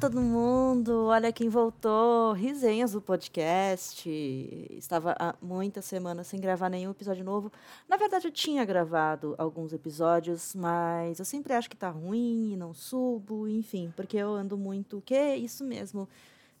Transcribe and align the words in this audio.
Todo 0.00 0.20
mundo! 0.20 1.06
Olha 1.06 1.32
quem 1.32 1.48
voltou! 1.48 2.32
Risenhas 2.32 2.92
do 2.92 3.00
podcast. 3.00 4.06
Estava 4.70 5.16
há 5.18 5.34
muitas 5.40 5.86
semanas 5.86 6.26
sem 6.26 6.38
gravar 6.38 6.68
nenhum 6.68 6.90
episódio 6.90 7.24
novo. 7.24 7.50
Na 7.88 7.96
verdade, 7.96 8.28
eu 8.28 8.32
tinha 8.32 8.62
gravado 8.64 9.34
alguns 9.38 9.72
episódios, 9.72 10.54
mas 10.54 11.18
eu 11.18 11.24
sempre 11.24 11.54
acho 11.54 11.70
que 11.70 11.76
tá 11.76 11.88
ruim 11.88 12.52
e 12.52 12.56
não 12.56 12.74
subo, 12.74 13.48
enfim, 13.48 13.90
porque 13.96 14.18
eu 14.18 14.34
ando 14.34 14.58
muito. 14.58 15.02
Que 15.04 15.14
é 15.14 15.36
isso 15.36 15.64
mesmo? 15.64 16.06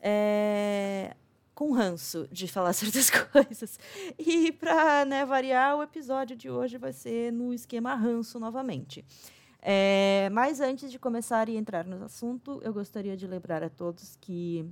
É 0.00 1.14
com 1.54 1.72
ranço 1.72 2.28
de 2.30 2.46
falar 2.46 2.72
certas 2.74 3.10
coisas. 3.10 3.78
E 4.18 4.52
para 4.52 5.04
né, 5.04 5.24
variar, 5.24 5.76
o 5.76 5.82
episódio 5.82 6.36
de 6.36 6.50
hoje 6.50 6.78
vai 6.78 6.92
ser 6.92 7.32
no 7.32 7.52
esquema 7.52 7.94
ranço 7.94 8.38
novamente. 8.38 9.04
É, 9.60 10.28
mas 10.32 10.60
antes 10.60 10.90
de 10.90 10.98
começar 10.98 11.48
e 11.48 11.56
entrar 11.56 11.84
no 11.84 12.04
assunto, 12.04 12.60
eu 12.62 12.72
gostaria 12.72 13.16
de 13.16 13.26
lembrar 13.26 13.62
a 13.62 13.70
todos 13.70 14.16
que 14.20 14.64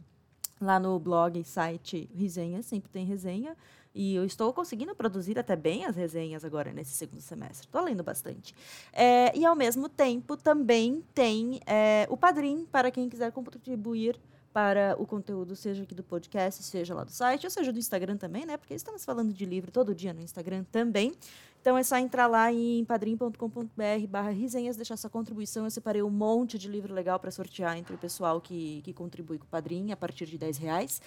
lá 0.60 0.78
no 0.78 0.98
blog 0.98 1.38
e 1.38 1.44
site 1.44 2.08
Resenha 2.14 2.62
sempre 2.62 2.90
tem 2.90 3.04
resenha. 3.04 3.56
E 3.94 4.16
eu 4.16 4.24
estou 4.24 4.52
conseguindo 4.52 4.92
produzir 4.94 5.38
até 5.38 5.54
bem 5.54 5.84
as 5.84 5.94
resenhas 5.94 6.44
agora 6.44 6.72
nesse 6.72 6.90
segundo 6.90 7.20
semestre. 7.20 7.66
Estou 7.66 7.80
lendo 7.80 8.02
bastante. 8.02 8.52
É, 8.92 9.36
e, 9.38 9.46
ao 9.46 9.54
mesmo 9.54 9.88
tempo, 9.88 10.36
também 10.36 11.04
tem 11.14 11.60
é, 11.64 12.04
o 12.10 12.16
Padrim, 12.16 12.66
para 12.72 12.90
quem 12.90 13.08
quiser 13.08 13.30
contribuir 13.30 14.18
para 14.54 14.94
o 15.00 15.04
conteúdo, 15.04 15.56
seja 15.56 15.82
aqui 15.82 15.96
do 15.96 16.04
podcast, 16.04 16.62
seja 16.62 16.94
lá 16.94 17.02
do 17.02 17.10
site, 17.10 17.44
ou 17.44 17.50
seja 17.50 17.72
do 17.72 17.78
Instagram 17.78 18.16
também, 18.16 18.46
né? 18.46 18.56
Porque 18.56 18.72
estamos 18.72 19.04
falando 19.04 19.32
de 19.32 19.44
livro 19.44 19.72
todo 19.72 19.92
dia 19.92 20.14
no 20.14 20.22
Instagram 20.22 20.64
também. 20.70 21.12
Então 21.60 21.76
é 21.76 21.82
só 21.82 21.98
entrar 21.98 22.28
lá 22.28 22.52
em 22.52 22.84
padrim.com.br 22.84 24.06
barra 24.08 24.30
resenhas, 24.30 24.76
deixar 24.76 24.96
sua 24.96 25.10
contribuição. 25.10 25.64
Eu 25.64 25.72
separei 25.72 26.02
um 26.02 26.10
monte 26.10 26.56
de 26.56 26.68
livro 26.68 26.94
legal 26.94 27.18
para 27.18 27.32
sortear 27.32 27.76
entre 27.76 27.96
o 27.96 27.98
pessoal 27.98 28.40
que, 28.40 28.80
que 28.84 28.92
contribui 28.92 29.38
com 29.38 29.44
o 29.44 29.48
Padrim 29.48 29.90
a 29.90 29.96
partir 29.96 30.26
de 30.26 30.38
10 30.38 30.56
reais. 30.58 31.02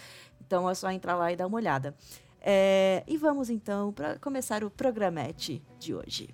Então 0.45 0.70
é 0.70 0.75
só 0.75 0.92
entrar 0.92 1.16
lá 1.16 1.31
e 1.31 1.38
dar 1.38 1.48
uma 1.48 1.56
olhada. 1.56 1.95
É, 2.42 3.02
e 3.08 3.16
vamos 3.16 3.50
então 3.50 3.94
para 3.94 4.20
começar 4.20 4.62
o 4.62 4.70
programete 4.70 5.64
de 5.80 5.95
hoje. 5.95 6.28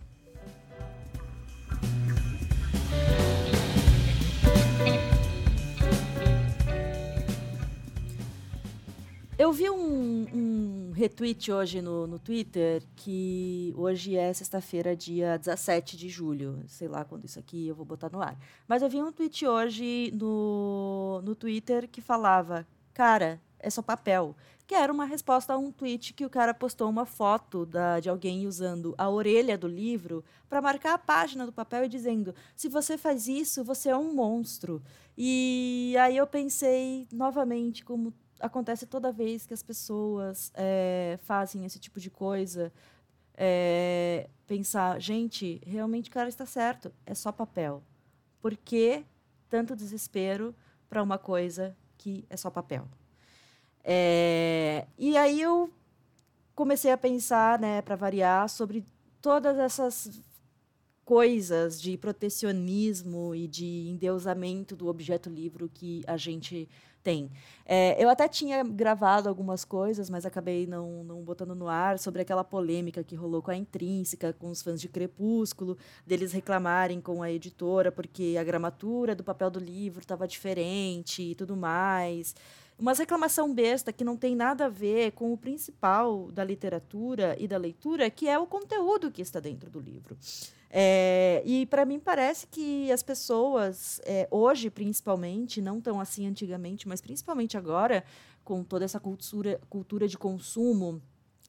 Eu 9.38 9.52
vi 9.52 9.68
um, 9.68 10.28
um 10.32 10.92
retweet 10.92 11.52
hoje 11.52 11.82
no, 11.82 12.06
no 12.06 12.20
Twitter 12.20 12.84
que 12.96 13.74
hoje 13.76 14.16
é 14.16 14.32
sexta-feira, 14.32 14.96
dia 14.96 15.38
17 15.38 15.98
de 15.98 16.08
julho. 16.08 16.64
Sei 16.68 16.88
lá 16.88 17.04
quando 17.04 17.26
isso 17.26 17.40
aqui 17.40 17.68
eu 17.68 17.74
vou 17.74 17.84
botar 17.84 18.12
no 18.12 18.22
ar. 18.22 18.38
Mas 18.68 18.84
eu 18.84 18.90
vi 18.90 19.02
um 19.02 19.12
tweet 19.12 19.48
hoje 19.48 20.12
no, 20.14 21.20
no 21.24 21.34
Twitter 21.34 21.90
que 21.90 22.00
falava: 22.00 22.68
Cara, 22.94 23.42
é 23.60 23.72
só 23.72 23.82
papel. 23.82 24.36
Que 24.68 24.76
era 24.76 24.94
uma 24.94 25.06
resposta 25.06 25.54
a 25.54 25.58
um 25.58 25.72
tweet 25.72 26.14
que 26.14 26.26
o 26.26 26.30
cara 26.30 26.54
postou 26.54 26.88
uma 26.88 27.06
foto 27.06 27.66
da, 27.66 28.00
de 28.00 28.10
alguém 28.10 28.46
usando 28.48 28.94
a 28.98 29.10
orelha 29.10 29.58
do 29.58 29.68
livro 29.68 30.24
para 30.48 30.62
marcar 30.62 30.94
a 30.94 30.98
página 30.98 31.46
do 31.46 31.52
papel 31.52 31.86
e 31.86 31.90
dizendo: 31.90 32.36
se 32.56 32.70
você 32.70 33.00
faz 33.00 33.28
isso, 33.28 33.64
você 33.64 33.90
é 33.90 33.98
um 33.98 34.14
monstro. 34.14 34.82
E 35.18 35.96
aí 36.00 36.18
eu 36.18 36.28
pensei 36.28 37.08
novamente 37.12 37.84
como 37.84 38.14
acontece 38.44 38.86
toda 38.86 39.12
vez 39.12 39.46
que 39.46 39.54
as 39.54 39.64
pessoas 39.64 40.52
é, 40.54 41.18
fazem 41.24 41.64
esse 41.66 41.80
tipo 41.80 42.00
de 42.00 42.10
coisa. 42.10 42.72
É, 43.36 44.30
pensar, 44.46 45.00
gente, 45.00 45.62
realmente 45.66 46.10
o 46.10 46.14
cara 46.14 46.30
está 46.30 46.46
certo, 46.46 46.94
é 47.06 47.16
só 47.16 47.32
papel. 47.32 47.82
Por 48.42 48.56
que 48.58 49.04
tanto 49.50 49.76
desespero 49.76 50.54
para 50.90 51.02
uma 51.02 51.18
coisa 51.18 51.76
que 51.98 52.26
é 52.30 52.36
só 52.36 52.52
papel? 52.52 52.88
É, 53.84 54.86
e 54.98 55.18
aí 55.18 55.42
eu 55.42 55.72
comecei 56.54 56.92
a 56.92 56.98
pensar, 56.98 57.58
né, 57.58 57.82
para 57.82 57.96
variar, 57.96 58.50
sobre 58.50 58.86
todas 59.22 59.58
essas 59.58 60.22
coisas 61.06 61.82
de 61.82 61.98
protecionismo 61.98 63.34
e 63.34 63.48
de 63.48 63.88
endeusamento 63.90 64.76
do 64.76 64.88
objeto 64.88 65.30
livro 65.30 65.70
que 65.74 66.04
a 66.08 66.18
gente 66.18 66.70
tem. 67.04 67.30
É, 67.66 68.02
eu 68.02 68.10
até 68.10 68.28
tinha 68.28 68.64
gravado 68.64 69.28
algumas 69.28 69.66
coisas, 69.66 70.10
mas 70.10 70.26
acabei 70.26 70.66
não, 70.66 71.04
não 71.04 71.22
botando 71.22 71.54
no 71.54 71.68
ar 71.68 72.00
sobre 72.00 72.22
aquela 72.22 72.44
polêmica 72.44 73.04
que 73.04 73.16
rolou 73.16 73.42
com 73.42 73.52
a 73.52 73.56
Intrínseca, 73.56 74.34
com 74.34 74.50
os 74.50 74.62
fãs 74.62 74.80
de 74.80 74.88
Crepúsculo, 74.88 75.78
deles 76.06 76.32
reclamarem 76.32 77.02
com 77.02 77.22
a 77.22 77.32
editora 77.32 77.92
porque 77.92 78.36
a 78.40 78.44
gramatura 78.44 79.16
do 79.16 79.24
papel 79.24 79.52
do 79.52 79.60
livro 79.60 80.00
estava 80.00 80.28
diferente 80.28 81.22
e 81.22 81.36
tudo 81.36 81.56
mais. 81.56 82.36
Uma 82.78 82.94
reclamação 82.94 83.54
besta 83.54 83.94
que 83.94 84.04
não 84.04 84.18
tem 84.18 84.36
nada 84.36 84.66
a 84.66 84.70
ver 84.70 85.12
com 85.12 85.32
o 85.32 85.38
principal 85.38 86.32
da 86.32 86.44
literatura 86.44 87.36
e 87.40 87.48
da 87.48 87.58
leitura, 87.58 88.10
que 88.10 88.28
é 88.28 88.38
o 88.38 88.48
conteúdo 88.48 89.12
que 89.12 89.22
está 89.22 89.40
dentro 89.40 89.70
do 89.70 89.80
livro. 89.80 90.18
É, 90.76 91.44
e 91.46 91.68
para 91.68 91.86
mim 91.86 92.00
parece 92.00 92.48
que 92.48 92.92
as 92.92 93.04
pessoas, 93.04 94.02
é, 94.06 94.28
hoje 94.32 94.72
principalmente, 94.72 95.62
não 95.62 95.80
tão 95.80 96.00
assim 96.00 96.26
antigamente, 96.26 96.88
mas 96.88 97.00
principalmente 97.00 97.56
agora, 97.56 98.04
com 98.44 98.64
toda 98.64 98.84
essa 98.84 99.00
cultura, 99.00 99.62
cultura 99.70 100.08
de 100.08 100.18
consumo, 100.18 101.00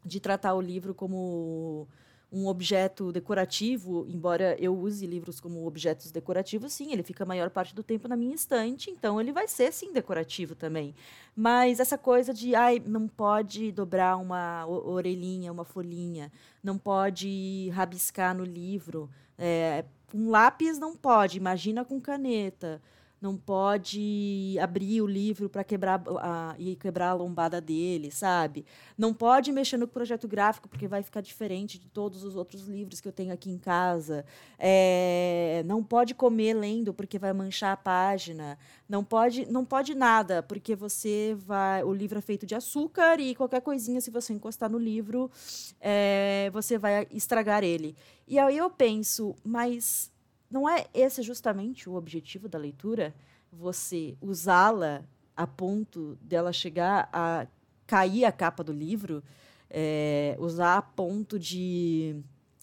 de 0.05 0.21
tratar 0.21 0.53
o 0.53 0.61
livro 0.61 0.95
como 0.95 1.89
um 2.35 2.49
objeto 2.49 3.13
decorativo, 3.13 4.05
embora 4.09 4.57
eu 4.59 4.77
use 4.77 5.07
livros 5.07 5.41
como 5.41 5.65
objetos 5.67 6.11
decorativos, 6.11 6.73
sim, 6.73 6.93
ele 6.93 7.05
fica 7.05 7.23
a 7.23 7.27
maior 7.27 7.49
parte 7.49 7.73
do 7.73 7.83
tempo 7.83 8.09
na 8.09 8.17
minha 8.17 8.35
estante, 8.35 8.91
então 8.91 9.21
ele 9.21 9.31
vai 9.31 9.47
ser, 9.47 9.73
sim, 9.73 9.93
decorativo 9.93 10.57
também. 10.57 10.95
Mas 11.37 11.79
essa 11.79 11.97
coisa 11.97 12.35
de, 12.35 12.55
ai, 12.57 12.83
não 12.85 13.07
pode 13.07 13.71
dobrar 13.71 14.17
uma 14.17 14.67
orelhinha, 14.67 15.53
uma 15.53 15.65
folhinha, 15.65 16.33
não 16.63 16.77
pode 16.77 17.71
rabiscar 17.73 18.37
no 18.37 18.45
livro, 18.45 19.09
é, 19.39 19.85
um 20.13 20.29
lápis 20.29 20.77
não 20.77 20.97
pode, 20.97 21.39
imagina 21.39 21.85
com 21.85 22.01
caneta 22.01 22.83
não 23.25 23.39
pode 23.39 24.55
abrir 24.61 25.01
o 25.01 25.07
livro 25.07 25.49
para 25.49 25.65
quebrar 25.65 26.03
a, 26.21 26.55
e 26.59 26.77
quebrar 26.77 27.09
a 27.09 27.15
lombada 27.15 27.59
dele, 27.59 28.11
sabe? 28.11 28.67
Não 28.99 29.15
pode 29.15 29.51
mexer 29.51 29.79
no 29.79 29.89
projeto 29.89 30.29
gráfico 30.29 30.69
porque 30.69 30.87
vai 30.87 31.03
ficar 31.03 31.23
diferente 31.23 31.79
de 31.79 31.89
todos 31.89 32.23
os 32.23 32.37
outros 32.37 32.67
livros 32.67 33.01
que 33.01 33.09
eu 33.09 33.13
tenho 33.13 33.33
aqui 33.33 33.51
em 33.51 33.57
casa. 33.57 34.27
É, 34.59 35.63
não 35.65 35.83
pode 35.83 36.15
comer 36.15 36.53
lendo 36.53 36.93
porque 36.93 37.19
vai 37.19 37.33
manchar 37.33 37.73
a 37.73 37.79
página. 37.79 38.59
Não 38.87 39.03
pode, 39.03 39.51
não 39.51 39.65
pode 39.65 39.95
nada 39.95 40.43
porque 40.43 40.77
você 40.77 41.35
vai, 41.35 41.83
o 41.83 41.95
livro 41.95 42.19
é 42.19 42.23
feito 42.23 42.45
de 42.45 42.55
açúcar 42.55 43.19
e 43.19 43.35
qualquer 43.35 43.63
coisinha 43.63 44.03
se 44.03 44.11
você 44.11 44.35
encostar 44.35 44.69
no 44.69 44.79
livro, 44.79 45.31
é, 45.81 46.51
você 46.53 46.77
vai 46.77 47.07
estragar 47.11 47.65
ele. 47.65 47.97
E 48.29 48.39
aí 48.39 48.59
eu 48.59 48.69
penso, 48.69 49.35
mas 49.43 50.13
não 50.51 50.69
é 50.69 50.87
esse 50.95 51.23
justamente 51.23 51.89
o 51.89 51.95
objetivo 51.95 52.49
da 52.49 52.59
leitura? 52.59 53.15
Você 53.53 54.17
usá-la 54.21 55.05
a 55.37 55.47
ponto 55.47 56.17
dela 56.21 56.53
chegar 56.53 57.09
a 57.13 57.47
cair 57.87 58.25
a 58.25 58.33
capa 58.33 58.63
do 58.63 58.73
livro, 58.73 59.23
é, 59.69 60.37
usar 60.39 60.77
a 60.77 60.83
ponto 60.83 61.39
de 61.39 62.17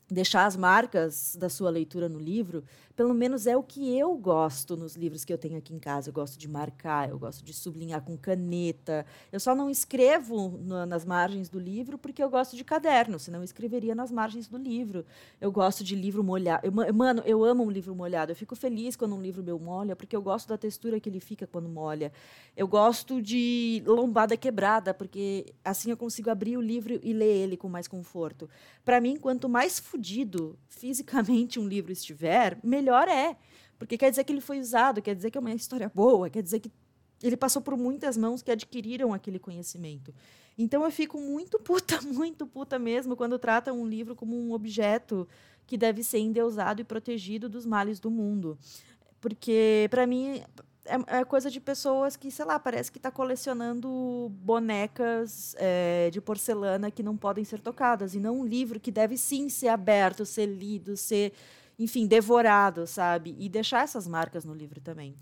deixar 0.10 0.46
as 0.46 0.56
marcas 0.56 1.36
da 1.38 1.50
sua 1.50 1.70
leitura 1.70 2.10
no 2.10 2.20
livro, 2.20 2.64
pelo 2.96 3.14
menos 3.14 3.48
é 3.48 3.56
o 3.56 3.64
que 3.64 3.98
eu 3.98 4.16
gosto 4.16 4.76
nos 4.78 4.96
livros 4.96 5.24
que 5.26 5.32
eu 5.32 5.38
tenho 5.38 5.58
aqui 5.58 5.74
em 5.74 5.80
casa. 5.80 6.10
Eu 6.10 6.14
gosto 6.14 6.38
de 6.38 6.48
marcar, 6.48 7.10
eu 7.10 7.18
gosto 7.18 7.44
de 7.44 7.54
sublinhar 7.54 8.02
com 8.02 8.18
caneta. 8.18 9.06
Eu 9.32 9.40
só 9.40 9.56
não 9.56 9.70
escrevo 9.70 10.60
no, 10.60 10.86
nas 10.86 11.06
margens 11.06 11.50
do 11.50 11.60
livro 11.60 11.98
porque 11.98 12.22
eu 12.22 12.30
gosto 12.30 12.56
de 12.56 12.64
caderno, 12.64 13.20
senão 13.20 13.40
eu 13.40 13.44
escreveria 13.44 13.96
nas 13.96 14.12
margens 14.12 14.48
do 14.48 14.58
livro. 14.58 15.06
Eu 15.40 15.52
gosto 15.52 15.84
de 15.84 15.96
livro 15.96 16.24
molhado. 16.24 16.66
Eu, 16.66 16.94
mano, 16.94 17.24
eu 17.26 17.44
amo 17.44 17.64
um 17.64 17.72
livro 17.72 17.96
molhado. 17.96 18.32
Eu 18.32 18.36
fico 18.36 18.56
feliz 18.56 18.96
quando 18.96 19.16
um 19.16 19.22
livro 19.22 19.44
meu 19.44 19.58
molha, 19.58 19.96
porque 19.96 20.16
eu 20.16 20.22
gosto 20.22 20.50
da 20.50 20.58
textura 20.58 21.00
que 21.00 21.10
ele 21.10 21.20
fica 21.20 21.48
quando 21.48 21.70
molha. 21.70 22.12
Eu 22.56 22.68
gosto 22.68 23.22
de 23.22 23.84
lombada 23.86 24.36
quebrada, 24.38 24.94
porque 24.94 25.54
assim 25.64 25.92
eu 25.92 25.98
consigo 25.98 26.30
abrir 26.30 26.58
o 26.58 26.62
livro 26.62 27.00
e 27.02 27.14
ler 27.14 27.38
ele 27.44 27.58
com 27.58 27.70
mais 27.70 27.88
conforto. 27.88 28.50
Para 28.84 29.00
mim, 29.00 29.18
quanto 29.18 29.48
mais 29.48 29.80
fudido 29.80 30.58
fisicamente 30.68 31.60
um 31.60 31.68
livro 31.68 31.92
estiver, 31.92 32.60
melhor 32.64 32.81
melhor 32.82 33.08
é. 33.08 33.38
Porque 33.78 33.98
quer 33.98 34.10
dizer 34.10 34.24
que 34.24 34.34
ele 34.34 34.42
foi 34.42 34.60
usado, 34.60 35.02
quer 35.02 35.16
dizer 35.16 35.32
que 35.32 35.38
é 35.38 35.42
uma 35.42 35.54
história 35.54 35.92
boa, 35.94 36.30
quer 36.30 36.44
dizer 36.44 36.60
que 36.60 36.72
ele 37.24 37.38
passou 37.38 37.62
por 37.62 37.78
muitas 37.78 38.18
mãos 38.18 38.42
que 38.42 38.52
adquiriram 38.52 39.14
aquele 39.14 39.40
conhecimento. 39.40 40.14
Então 40.58 40.84
eu 40.84 40.92
fico 40.92 41.20
muito 41.20 41.58
puta, 41.62 42.02
muito 42.02 42.46
puta 42.46 42.78
mesmo 42.78 43.16
quando 43.16 43.40
tratam 43.40 43.80
um 43.80 43.88
livro 43.88 44.16
como 44.16 44.36
um 44.36 44.54
objeto 44.54 45.28
que 45.66 45.78
deve 45.78 46.04
ser 46.04 46.20
endeusado 46.20 46.82
e 46.82 46.84
protegido 46.84 47.48
dos 47.48 47.66
males 47.66 48.00
do 48.00 48.12
mundo. 48.12 48.58
Porque, 49.22 49.88
para 49.90 50.06
mim, 50.08 50.44
é, 50.86 51.20
é, 51.20 51.24
coisa 51.24 51.50
de 51.50 51.60
pessoas 51.60 52.18
que, 52.18 52.32
sei 52.32 52.44
lá, 52.44 52.60
parece 52.60 52.92
que 52.92 52.98
está 52.98 53.12
colecionando 53.12 54.30
bonecas 54.44 55.56
é, 55.58 56.10
de 56.12 56.20
porcelana 56.20 56.90
que 56.90 57.04
não 57.04 57.16
podem 57.16 57.44
ser 57.44 57.62
tocadas, 57.62 58.16
e 58.16 58.20
não 58.20 58.40
um 58.40 58.46
livro 58.46 58.80
que 58.80 58.92
deve 58.92 59.16
sim 59.16 59.48
ser 59.48 59.68
aberto, 59.68 60.26
ser 60.26 60.48
lido, 60.48 60.98
ser 60.98 61.34
enfim, 61.84 62.06
devorado, 62.06 62.86
sabe? 62.86 63.36
E 63.40 63.50
deixar 63.50 63.84
essas 63.84 64.08
marcas 64.08 64.46
no 64.46 64.54
livro 64.54 64.80
também. 64.80 65.16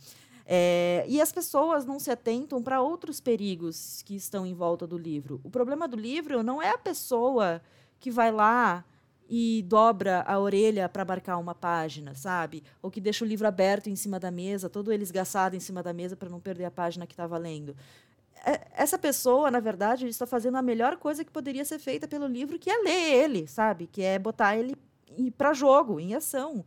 É, 0.46 1.06
e 1.08 1.22
as 1.22 1.32
pessoas 1.32 1.86
não 1.86 2.00
se 2.00 2.10
atentam 2.10 2.62
para 2.62 2.82
outros 2.82 3.22
perigos 3.22 4.02
que 4.04 4.16
estão 4.16 4.46
em 4.46 4.54
volta 4.54 4.88
do 4.88 4.98
livro. 4.98 5.40
O 5.44 5.50
problema 5.50 5.88
do 5.88 5.96
livro 5.96 6.42
não 6.42 6.62
é 6.62 6.72
a 6.72 6.78
pessoa 6.78 7.62
que 8.00 8.10
vai 8.10 8.32
lá 8.32 8.84
e 9.30 9.64
dobra 9.68 10.24
a 10.26 10.40
orelha 10.40 10.90
para 10.90 11.06
marcar 11.06 11.38
uma 11.38 11.54
página, 11.54 12.16
sabe? 12.16 12.64
Ou 12.82 12.90
que 12.90 13.00
deixa 13.00 13.24
o 13.24 13.28
livro 13.28 13.48
aberto 13.48 13.92
em 13.92 13.96
cima 13.96 14.20
da 14.20 14.32
mesa, 14.32 14.68
todo 14.68 14.92
ele 14.92 15.04
esgaçado 15.04 15.56
em 15.56 15.60
cima 15.60 15.84
da 15.84 15.94
mesa 15.94 16.16
para 16.16 16.30
não 16.30 16.40
perder 16.40 16.66
a 16.66 16.72
página 16.72 17.06
que 17.06 17.14
estava 17.14 17.38
lendo. 17.38 17.76
É, 18.44 18.68
essa 18.74 18.98
pessoa, 18.98 19.52
na 19.52 19.60
verdade, 19.60 20.08
está 20.08 20.26
fazendo 20.26 20.58
a 20.58 20.64
melhor 20.64 20.98
coisa 20.98 21.24
que 21.24 21.32
poderia 21.32 21.64
ser 21.64 21.78
feita 21.78 22.08
pelo 22.08 22.26
livro, 22.26 22.58
que 22.58 22.72
é 22.72 22.78
ler 22.78 23.24
ele, 23.24 23.48
sabe? 23.48 23.86
Que 23.86 24.02
é 24.02 24.18
botar 24.18 24.58
ele 24.58 24.76
para 25.30 25.54
jogo, 25.54 26.00
em 26.00 26.14
ação. 26.14 26.64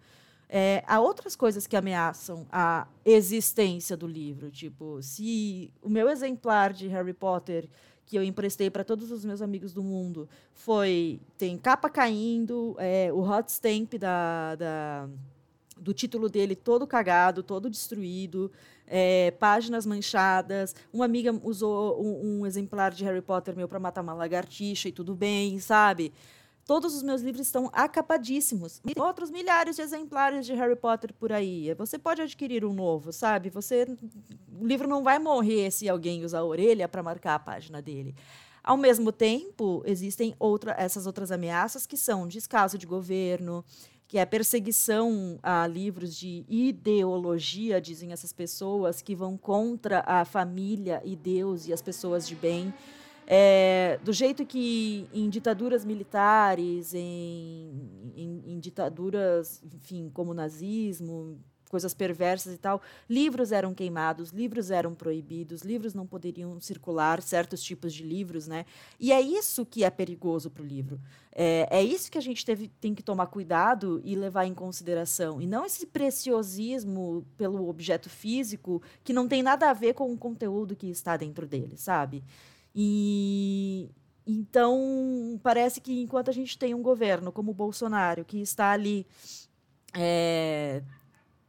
É, 0.48 0.84
há 0.86 1.00
outras 1.00 1.34
coisas 1.34 1.66
que 1.66 1.76
ameaçam 1.76 2.46
a 2.52 2.86
existência 3.06 3.96
do 3.96 4.06
livro, 4.06 4.50
tipo, 4.50 5.00
se 5.00 5.72
o 5.80 5.88
meu 5.88 6.10
exemplar 6.10 6.74
de 6.74 6.88
Harry 6.88 7.14
Potter 7.14 7.66
que 8.04 8.18
eu 8.18 8.22
emprestei 8.22 8.68
para 8.68 8.84
todos 8.84 9.10
os 9.10 9.24
meus 9.24 9.40
amigos 9.40 9.72
do 9.72 9.82
mundo 9.82 10.28
foi 10.52 11.18
tem 11.38 11.56
capa 11.56 11.88
caindo, 11.88 12.76
é, 12.78 13.10
o 13.10 13.20
hot 13.20 13.50
stamp 13.50 13.94
da, 13.94 14.54
da, 14.56 15.08
do 15.78 15.94
título 15.94 16.28
dele 16.28 16.54
todo 16.54 16.86
cagado, 16.86 17.42
todo 17.42 17.70
destruído, 17.70 18.52
é, 18.86 19.30
páginas 19.30 19.86
manchadas. 19.86 20.74
Uma 20.92 21.06
amiga 21.06 21.32
usou 21.42 21.98
um, 21.98 22.40
um 22.40 22.46
exemplar 22.46 22.92
de 22.92 23.02
Harry 23.04 23.22
Potter 23.22 23.56
meu 23.56 23.66
para 23.66 23.80
matar 23.80 24.02
uma 24.02 24.12
lagartixa 24.12 24.90
e 24.90 24.92
tudo 24.92 25.14
bem, 25.14 25.58
sabe? 25.58 26.12
Todos 26.64 26.94
os 26.94 27.02
meus 27.02 27.20
livros 27.22 27.46
estão 27.46 27.70
acapadíssimos. 27.72 28.80
E 28.84 28.98
outros 29.00 29.30
milhares 29.30 29.76
de 29.76 29.82
exemplares 29.82 30.46
de 30.46 30.54
Harry 30.54 30.76
Potter 30.76 31.12
por 31.12 31.32
aí. 31.32 31.74
Você 31.74 31.98
pode 31.98 32.22
adquirir 32.22 32.64
um 32.64 32.72
novo, 32.72 33.12
sabe? 33.12 33.50
Você, 33.50 33.86
o 34.60 34.66
livro 34.66 34.88
não 34.88 35.02
vai 35.02 35.18
morrer 35.18 35.70
se 35.70 35.88
alguém 35.88 36.24
usar 36.24 36.38
a 36.38 36.44
orelha 36.44 36.88
para 36.88 37.02
marcar 37.02 37.34
a 37.34 37.38
página 37.38 37.82
dele. 37.82 38.14
Ao 38.62 38.76
mesmo 38.76 39.10
tempo, 39.10 39.82
existem 39.84 40.36
outra, 40.38 40.74
essas 40.78 41.04
outras 41.04 41.32
ameaças 41.32 41.84
que 41.84 41.96
são 41.96 42.28
descaso 42.28 42.78
de 42.78 42.86
governo, 42.86 43.64
que 44.06 44.18
é 44.18 44.24
perseguição 44.24 45.38
a 45.42 45.66
livros 45.66 46.14
de 46.14 46.44
ideologia, 46.48 47.80
dizem 47.80 48.12
essas 48.12 48.32
pessoas, 48.32 49.02
que 49.02 49.16
vão 49.16 49.36
contra 49.36 50.04
a 50.06 50.24
família 50.24 51.02
e 51.04 51.16
Deus 51.16 51.66
e 51.66 51.72
as 51.72 51.82
pessoas 51.82 52.28
de 52.28 52.36
bem. 52.36 52.72
É, 53.34 53.98
do 54.04 54.12
jeito 54.12 54.44
que 54.44 55.08
em 55.10 55.30
ditaduras 55.30 55.86
militares, 55.86 56.92
em, 56.92 57.72
em, 58.14 58.42
em, 58.46 58.60
ditaduras, 58.60 59.62
enfim, 59.64 60.10
como 60.12 60.32
o 60.32 60.34
nazismo, 60.34 61.40
coisas 61.70 61.94
perversas 61.94 62.52
e 62.52 62.58
tal, 62.58 62.82
livros 63.08 63.50
eram 63.50 63.72
queimados, 63.72 64.32
livros 64.32 64.70
eram 64.70 64.94
proibidos, 64.94 65.62
livros 65.62 65.94
não 65.94 66.06
poderiam 66.06 66.60
circular, 66.60 67.22
certos 67.22 67.62
tipos 67.62 67.94
de 67.94 68.02
livros, 68.02 68.46
né? 68.46 68.66
E 69.00 69.10
é 69.10 69.18
isso 69.22 69.64
que 69.64 69.82
é 69.82 69.88
perigoso 69.88 70.50
para 70.50 70.62
o 70.62 70.66
livro. 70.66 71.00
É, 71.34 71.66
é 71.70 71.82
isso 71.82 72.12
que 72.12 72.18
a 72.18 72.20
gente 72.20 72.44
teve, 72.44 72.68
tem 72.82 72.94
que 72.94 73.02
tomar 73.02 73.28
cuidado 73.28 74.02
e 74.04 74.14
levar 74.14 74.44
em 74.44 74.52
consideração. 74.52 75.40
E 75.40 75.46
não 75.46 75.64
esse 75.64 75.86
preciosismo 75.86 77.26
pelo 77.38 77.66
objeto 77.66 78.10
físico 78.10 78.82
que 79.02 79.14
não 79.14 79.26
tem 79.26 79.42
nada 79.42 79.70
a 79.70 79.72
ver 79.72 79.94
com 79.94 80.12
o 80.12 80.18
conteúdo 80.18 80.76
que 80.76 80.90
está 80.90 81.16
dentro 81.16 81.46
dele, 81.46 81.78
sabe? 81.78 82.22
E 82.74 83.90
então 84.26 85.38
parece 85.42 85.80
que 85.80 86.00
enquanto 86.00 86.28
a 86.30 86.32
gente 86.32 86.56
tem 86.58 86.74
um 86.74 86.82
governo 86.82 87.32
como 87.32 87.50
o 87.50 87.54
Bolsonaro 87.54 88.24
que 88.24 88.40
está 88.40 88.70
ali 88.70 89.06
é, 89.94 90.82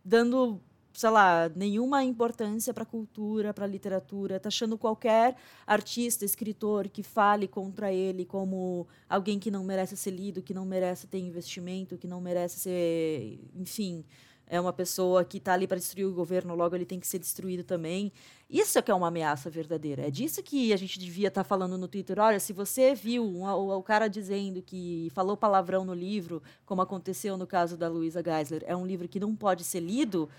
dando 0.04 0.60
sei 0.94 1.10
lá, 1.10 1.50
nenhuma 1.56 2.04
importância 2.04 2.74
para 2.74 2.84
a 2.84 2.86
cultura, 2.86 3.54
para 3.54 3.66
a 3.66 3.68
literatura, 3.68 4.40
taxando 4.40 4.78
qualquer 4.78 5.36
artista, 5.66 6.24
escritor 6.24 6.88
que 6.88 7.02
fale 7.02 7.48
contra 7.48 7.92
ele 7.92 8.25
como 8.25 8.88
alguém 9.10 9.40
que 9.40 9.50
não 9.50 9.64
merece 9.64 9.98
ser 9.98 10.12
lido, 10.12 10.44
que 10.44 10.54
não 10.54 10.66
merece 10.66 11.08
ter 11.08 11.18
investimento, 11.18 11.98
que 11.98 12.08
não 12.08 12.22
merece 12.22 12.60
ser, 12.60 13.40
enfim, 13.56 14.06
é 14.53 14.61
uma 14.61 14.71
pessoa 14.71 15.25
que 15.25 15.38
está 15.38 15.53
ali 15.53 15.67
para 15.67 15.79
destruir 15.79 16.05
o 16.05 16.13
governo, 16.13 16.53
logo 16.53 16.75
ele 16.75 16.85
tem 16.85 17.00
que 17.00 17.07
ser 17.07 17.17
destruído 17.17 17.63
também. 17.63 18.11
Isso 18.47 18.77
é 18.77 18.83
que 18.83 18.91
é 18.91 18.94
uma 18.94 19.07
ameaça 19.07 19.50
verdadeira. 19.50 20.05
É 20.05 20.11
disso 20.11 20.44
que 20.44 20.71
a 20.71 20.77
gente 20.77 21.00
devia 21.00 21.29
estar 21.29 21.44
tá 21.44 21.47
falando 21.47 21.75
no 21.75 21.88
Twitter. 21.88 22.19
Olha, 22.19 22.39
se 22.39 22.53
você 22.53 22.94
viu 22.94 23.25
um, 23.25 23.45
o, 23.45 23.75
o, 23.75 23.81
cara 23.81 24.07
dizendo 24.07 24.61
que 24.61 25.11
falou 25.15 25.35
palavrão 25.35 25.83
no 25.83 25.95
livro, 25.95 26.39
como 26.67 26.83
aconteceu 26.83 27.35
no 27.35 27.47
caso 27.47 27.75
da 27.75 27.89
Luisa 27.89 28.21
Geisler, 28.23 28.63
é 28.67 28.75
um 28.75 28.85
livro 28.85 29.07
que 29.07 29.19
não 29.19 29.35
pode 29.35 29.63
ser 29.63 29.79
lido, 29.79 30.29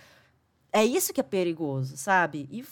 é 0.73 0.85
isso 0.85 1.13
que 1.13 1.21
é 1.21 1.25
perigoso, 1.25 1.97
sabe? 1.97 2.49
E 2.53 2.63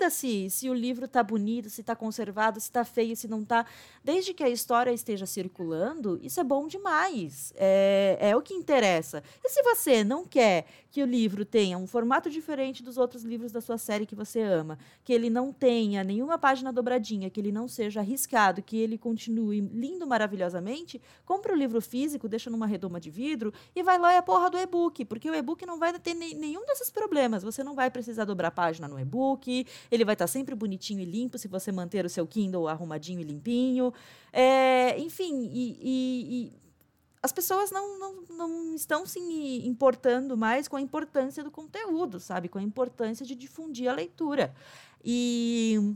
foda-se 0.00 0.48
se 0.48 0.70
o 0.70 0.74
livro 0.74 1.06
tá 1.06 1.22
bonito, 1.22 1.68
se 1.68 1.82
tá 1.82 1.94
conservado, 1.94 2.58
se 2.58 2.70
tá 2.70 2.84
feio, 2.84 3.14
se 3.14 3.28
não 3.28 3.44
tá. 3.44 3.66
Desde 4.02 4.32
que 4.32 4.42
a 4.42 4.48
história 4.48 4.90
esteja 4.90 5.26
circulando, 5.26 6.18
isso 6.22 6.40
é 6.40 6.44
bom 6.44 6.66
demais. 6.66 7.52
É, 7.56 8.16
é 8.18 8.36
o 8.36 8.40
que 8.40 8.54
interessa. 8.54 9.22
E 9.44 9.48
se 9.50 9.62
você 9.62 10.02
não 10.02 10.24
quer 10.24 10.64
que 10.90 11.02
o 11.02 11.06
livro 11.06 11.44
tenha 11.44 11.78
um 11.78 11.86
formato 11.86 12.30
diferente 12.30 12.82
dos 12.82 12.96
outros 12.96 13.22
livros 13.22 13.52
da 13.52 13.60
sua 13.60 13.78
série 13.78 14.06
que 14.06 14.14
você 14.14 14.40
ama, 14.40 14.78
que 15.04 15.12
ele 15.12 15.30
não 15.30 15.52
tenha 15.52 16.02
nenhuma 16.02 16.38
página 16.38 16.72
dobradinha, 16.72 17.30
que 17.30 17.38
ele 17.38 17.52
não 17.52 17.68
seja 17.68 18.00
arriscado, 18.00 18.62
que 18.62 18.76
ele 18.76 18.98
continue 18.98 19.60
lindo 19.60 20.06
maravilhosamente, 20.06 21.00
compra 21.24 21.52
o 21.52 21.56
livro 21.56 21.80
físico, 21.80 22.28
deixa 22.28 22.50
numa 22.50 22.66
redoma 22.66 22.98
de 22.98 23.10
vidro 23.10 23.52
e 23.76 23.82
vai 23.82 23.98
lá 23.98 24.14
e 24.14 24.16
a 24.16 24.22
porra 24.22 24.50
do 24.50 24.58
e-book, 24.58 25.04
porque 25.04 25.30
o 25.30 25.34
e-book 25.34 25.64
não 25.64 25.78
vai 25.78 25.96
ter 25.98 26.14
nenhum 26.14 26.64
desses 26.66 26.90
problemas. 26.90 27.42
Você 27.42 27.62
não 27.62 27.74
vai 27.74 27.90
precisar 27.90 28.24
dobrar 28.24 28.50
página 28.50 28.88
no 28.88 28.98
e-book, 28.98 29.66
ele 29.90 30.04
vai 30.04 30.14
estar 30.14 30.26
sempre 30.26 30.54
bonitinho 30.54 31.00
e 31.00 31.04
limpo 31.04 31.38
se 31.38 31.48
você 31.48 31.72
manter 31.72 32.04
o 32.04 32.08
seu 32.08 32.26
Kindle 32.26 32.68
arrumadinho 32.68 33.20
e 33.20 33.24
limpinho. 33.24 33.92
É, 34.32 34.98
enfim, 34.98 35.48
e, 35.52 35.78
e, 35.80 36.44
e 36.46 36.52
as 37.22 37.32
pessoas 37.32 37.70
não, 37.70 37.98
não, 37.98 38.22
não 38.30 38.74
estão 38.74 39.04
se 39.04 39.20
importando 39.66 40.36
mais 40.36 40.68
com 40.68 40.76
a 40.76 40.80
importância 40.80 41.44
do 41.44 41.50
conteúdo, 41.50 42.18
sabe? 42.18 42.48
Com 42.48 42.58
a 42.58 42.62
importância 42.62 43.26
de 43.26 43.34
difundir 43.34 43.88
a 43.88 43.92
leitura. 43.92 44.54
E 45.04 45.94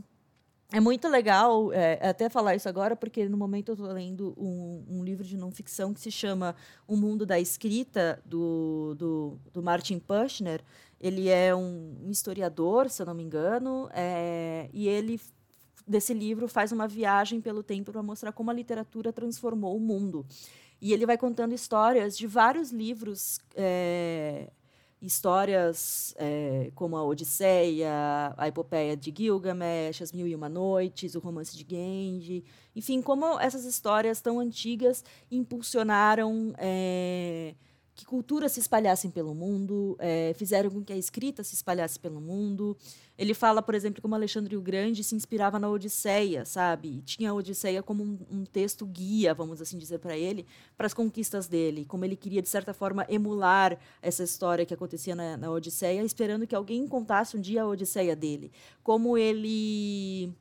é 0.71 0.79
muito 0.79 1.07
legal 1.07 1.71
é, 1.73 2.09
até 2.09 2.29
falar 2.29 2.55
isso 2.55 2.67
agora, 2.67 2.95
porque 2.95 3.27
no 3.29 3.37
momento 3.37 3.69
eu 3.69 3.73
estou 3.73 3.91
lendo 3.91 4.35
um, 4.37 4.83
um, 4.89 5.03
livro 5.03 5.23
de 5.23 5.37
não 5.37 5.49
ficção 5.49 5.93
que 5.93 5.99
se 5.99 6.11
chama 6.11 6.55
O 6.87 6.95
Mundo 6.95 7.25
da 7.25 7.39
Escrita, 7.39 8.21
do, 8.25 8.95
do, 8.97 9.39
do 9.53 9.63
Martin 9.63 9.99
Pushner. 9.99 10.61
Ele 10.99 11.29
é 11.29 11.55
um 11.55 12.07
historiador, 12.09 12.89
se 12.89 13.01
eu 13.01 13.05
não 13.05 13.13
me 13.13 13.23
engano, 13.23 13.89
é, 13.93 14.69
e 14.73 14.87
ele 14.87 15.19
desse 15.87 16.13
livro 16.13 16.47
faz 16.47 16.71
uma 16.71 16.87
viagem 16.87 17.39
pelo 17.39 17.61
tempo 17.61 17.91
para 17.91 18.01
mostrar 18.01 18.31
como 18.31 18.49
a 18.49 18.53
literatura 18.53 19.13
transformou 19.13 19.75
o 19.75 19.79
mundo. 19.79 20.25
E 20.81 20.93
ele 20.93 21.05
vai 21.05 21.17
contando 21.17 21.53
histórias 21.53 22.17
de 22.17 22.27
vários 22.27 22.71
livros, 22.71 23.39
é, 23.55 24.49
histórias 25.01 26.13
é, 26.17 26.71
como 26.75 26.97
a 26.97 27.03
Odisseia, 27.03 28.33
a 28.37 28.47
Epopeia 28.47 28.97
de 28.97 29.13
Gilgamesh, 29.15 30.01
As 30.01 30.11
Mil 30.11 30.27
e 30.27 30.35
Uma 30.35 30.49
Noites, 30.49 31.15
o 31.15 31.19
Romance 31.19 31.55
de 31.55 31.65
Genji, 31.67 32.43
enfim, 32.75 33.01
como 33.01 33.39
essas 33.39 33.65
histórias 33.65 34.21
tão 34.21 34.39
antigas 34.39 35.03
impulsionaram 35.31 36.53
é, 36.57 37.55
que 38.05 38.09
culturas 38.09 38.51
se 38.51 38.59
espalhassem 38.59 39.09
pelo 39.09 39.33
mundo, 39.33 39.97
é, 39.99 40.33
fizeram 40.35 40.69
com 40.69 40.83
que 40.83 40.93
a 40.93 40.97
escrita 40.97 41.43
se 41.43 41.55
espalhasse 41.55 41.99
pelo 41.99 42.21
mundo. 42.21 42.77
Ele 43.17 43.33
fala, 43.33 43.61
por 43.61 43.73
exemplo, 43.73 44.01
como 44.01 44.13
Alexandre 44.13 44.55
o 44.55 44.61
Grande 44.61 45.03
se 45.03 45.15
inspirava 45.15 45.57
na 45.57 45.67
Odisseia, 45.67 46.45
sabe? 46.45 47.01
Tinha 47.01 47.31
a 47.31 47.33
Odisseia 47.33 47.81
como 47.81 48.03
um, 48.03 48.19
um 48.29 48.45
texto 48.45 48.85
guia, 48.85 49.33
vamos 49.33 49.59
assim 49.59 49.77
dizer 49.77 49.97
para 49.99 50.15
ele, 50.15 50.45
para 50.77 50.85
as 50.85 50.93
conquistas 50.93 51.47
dele. 51.47 51.85
Como 51.85 52.05
ele 52.05 52.15
queria, 52.15 52.41
de 52.41 52.49
certa 52.49 52.73
forma, 52.73 53.05
emular 53.09 53.77
essa 54.01 54.23
história 54.23 54.65
que 54.65 54.73
acontecia 54.73 55.15
na, 55.15 55.35
na 55.35 55.49
Odisseia, 55.49 56.03
esperando 56.03 56.45
que 56.45 56.55
alguém 56.55 56.87
contasse 56.87 57.35
um 57.35 57.41
dia 57.41 57.63
a 57.63 57.67
Odisseia 57.67 58.15
dele. 58.15 58.51
Como 58.83 59.17
ele 59.17 60.31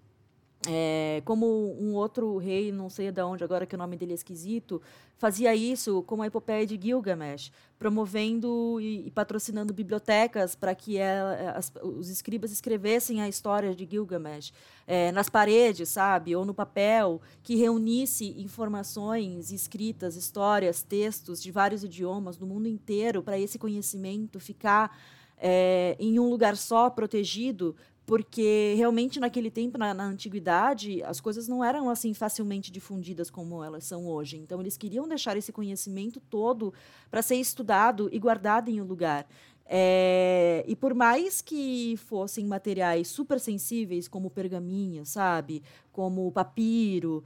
é, 0.68 1.22
como 1.24 1.76
um 1.80 1.94
outro 1.94 2.36
rei, 2.38 2.72
não 2.72 2.88
sei 2.88 3.10
de 3.10 3.22
onde 3.22 3.44
agora 3.44 3.66
que 3.66 3.74
o 3.74 3.78
nome 3.78 3.96
dele 3.96 4.12
é 4.12 4.14
esquisito, 4.14 4.80
fazia 5.18 5.54
isso 5.54 6.02
com 6.02 6.22
a 6.22 6.26
epopeia 6.26 6.66
de 6.66 6.78
Gilgamesh, 6.80 7.52
promovendo 7.78 8.80
e, 8.80 9.06
e 9.06 9.10
patrocinando 9.10 9.74
bibliotecas 9.74 10.54
para 10.54 10.74
que 10.74 10.96
ela, 10.96 11.52
as, 11.52 11.72
os 11.82 12.08
escribas 12.08 12.50
escrevessem 12.50 13.20
a 13.20 13.28
história 13.28 13.74
de 13.74 13.86
Gilgamesh 13.90 14.52
é, 14.86 15.12
nas 15.12 15.28
paredes, 15.28 15.88
sabe, 15.90 16.34
ou 16.34 16.44
no 16.44 16.54
papel, 16.54 17.20
que 17.42 17.56
reunisse 17.56 18.34
informações 18.38 19.52
escritas, 19.52 20.16
histórias, 20.16 20.82
textos 20.82 21.42
de 21.42 21.50
vários 21.50 21.84
idiomas 21.84 22.36
do 22.36 22.46
mundo 22.46 22.68
inteiro 22.68 23.22
para 23.22 23.38
esse 23.38 23.58
conhecimento 23.58 24.40
ficar 24.40 24.96
é, 25.36 25.96
em 25.98 26.18
um 26.18 26.30
lugar 26.30 26.56
só, 26.56 26.88
protegido, 26.88 27.76
porque 28.06 28.74
realmente 28.76 29.18
naquele 29.18 29.50
tempo, 29.50 29.78
na, 29.78 29.94
na, 29.94 30.04
antiguidade, 30.04 31.02
as 31.02 31.20
coisas 31.20 31.48
não 31.48 31.64
eram 31.64 31.88
assim 31.88 32.12
facilmente 32.12 32.70
difundidas 32.70 33.30
como 33.30 33.64
elas 33.64 33.84
são 33.84 34.06
hoje. 34.06 34.36
Então, 34.36 34.60
eles 34.60 34.76
queriam 34.76 35.08
deixar 35.08 35.36
esse 35.36 35.52
conhecimento 35.52 36.20
todo 36.20 36.72
para 37.10 37.22
ser 37.22 37.36
estudado 37.36 38.08
e 38.12 38.18
guardado 38.18 38.68
em 38.68 38.80
um 38.80 38.84
lugar. 38.84 39.26
É, 39.66 40.62
e 40.68 40.76
por 40.76 40.92
mais 40.94 41.40
que 41.40 41.96
fossem 41.96 42.44
materiais 42.44 43.08
super 43.08 43.40
sensíveis, 43.40 44.06
como 44.06 44.28
pergaminho, 44.28 45.06
sabe? 45.06 45.62
Como 45.90 46.30
papiro, 46.30 47.24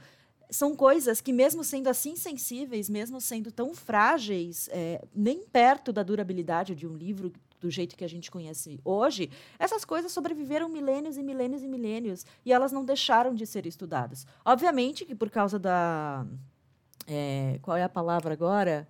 são 0.49 0.75
coisas 0.77 1.21
que, 1.21 1.33
mesmo 1.33 1.65
sendo 1.65 1.89
assim 1.89 2.15
sensíveis, 2.17 2.89
mesmo 2.89 3.21
sendo 3.21 3.51
tão 3.51 3.75
frágeis, 3.75 4.69
é, 4.73 5.05
nem 5.15 5.45
perto 5.45 5.93
da 5.93 6.03
durabilidade 6.03 6.75
de 6.75 6.87
um 6.87 6.95
livro 6.95 7.33
do 7.61 7.71
jeito 7.71 7.97
que 7.97 8.05
a 8.05 8.09
gente 8.09 8.31
conhece 8.31 8.81
hoje, 8.85 9.31
essas 9.59 9.85
coisas 9.85 10.13
sobreviveram 10.13 10.69
milênios 10.69 11.17
e 11.17 11.23
milênios 11.23 11.63
e 11.63 11.69
milênios 11.69 12.27
e 12.45 12.53
elas 12.53 12.73
não 12.73 12.85
deixaram 12.85 13.35
de 13.35 13.47
ser 13.47 13.67
estudadas. 13.67 14.27
Obviamente 14.45 15.05
que 15.05 15.15
por 15.15 15.31
causa 15.31 15.59
da. 15.59 16.27
É, 17.07 17.59
qual 17.63 17.77
é 17.77 17.83
a 17.83 17.89
palavra 17.89 18.35
agora? 18.35 18.87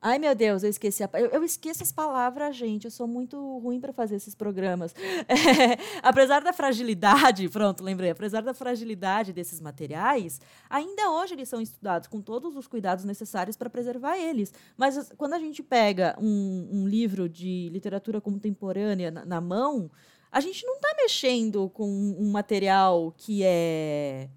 Ai, 0.00 0.16
meu 0.18 0.32
Deus, 0.32 0.62
eu 0.62 0.70
esqueci. 0.70 1.02
A... 1.02 1.10
Eu, 1.14 1.26
eu, 1.26 1.44
esqueço 1.44 1.82
as 1.82 1.90
palavras, 1.90 2.54
gente. 2.54 2.84
Eu 2.84 2.90
sou 2.90 3.08
muito 3.08 3.58
ruim 3.58 3.80
para 3.80 3.92
fazer 3.92 4.16
esses 4.16 4.34
programas. 4.34 4.94
É, 5.28 5.78
apesar 6.02 6.40
da 6.40 6.52
fragilidade, 6.52 7.48
pronto, 7.48 7.82
lembrei. 7.82 8.10
Apesar 8.10 8.42
da 8.42 8.54
fragilidade 8.54 9.32
desses 9.32 9.60
materiais, 9.60 10.40
ainda 10.70 11.10
hoje 11.10 11.34
eles 11.34 11.48
são 11.48 11.60
estudados 11.60 12.08
com 12.08 12.20
todos 12.20 12.56
os 12.56 12.66
cuidados 12.66 13.04
necessários 13.04 13.56
para 13.56 13.68
preservar 13.68 14.16
eles. 14.16 14.52
Mas 14.76 15.10
quando 15.16 15.34
a 15.34 15.38
gente 15.38 15.62
pega 15.62 16.16
um, 16.20 16.68
um 16.70 16.88
livro 16.88 17.28
de 17.28 17.68
literatura 17.70 18.20
contemporânea 18.20 19.10
na, 19.10 19.24
na 19.24 19.40
mão, 19.40 19.90
a 20.30 20.40
gente 20.40 20.64
não 20.64 20.76
está 20.76 20.94
mexendo 20.96 21.68
com 21.70 21.88
um 21.88 22.30
material 22.30 23.12
que 23.16 23.42
é, 23.42 24.28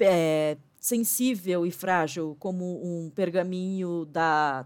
é 0.00 0.56
sensível 0.86 1.66
e 1.66 1.72
frágil 1.72 2.36
como 2.38 2.64
um 2.80 3.10
pergaminho 3.10 4.04
da, 4.04 4.64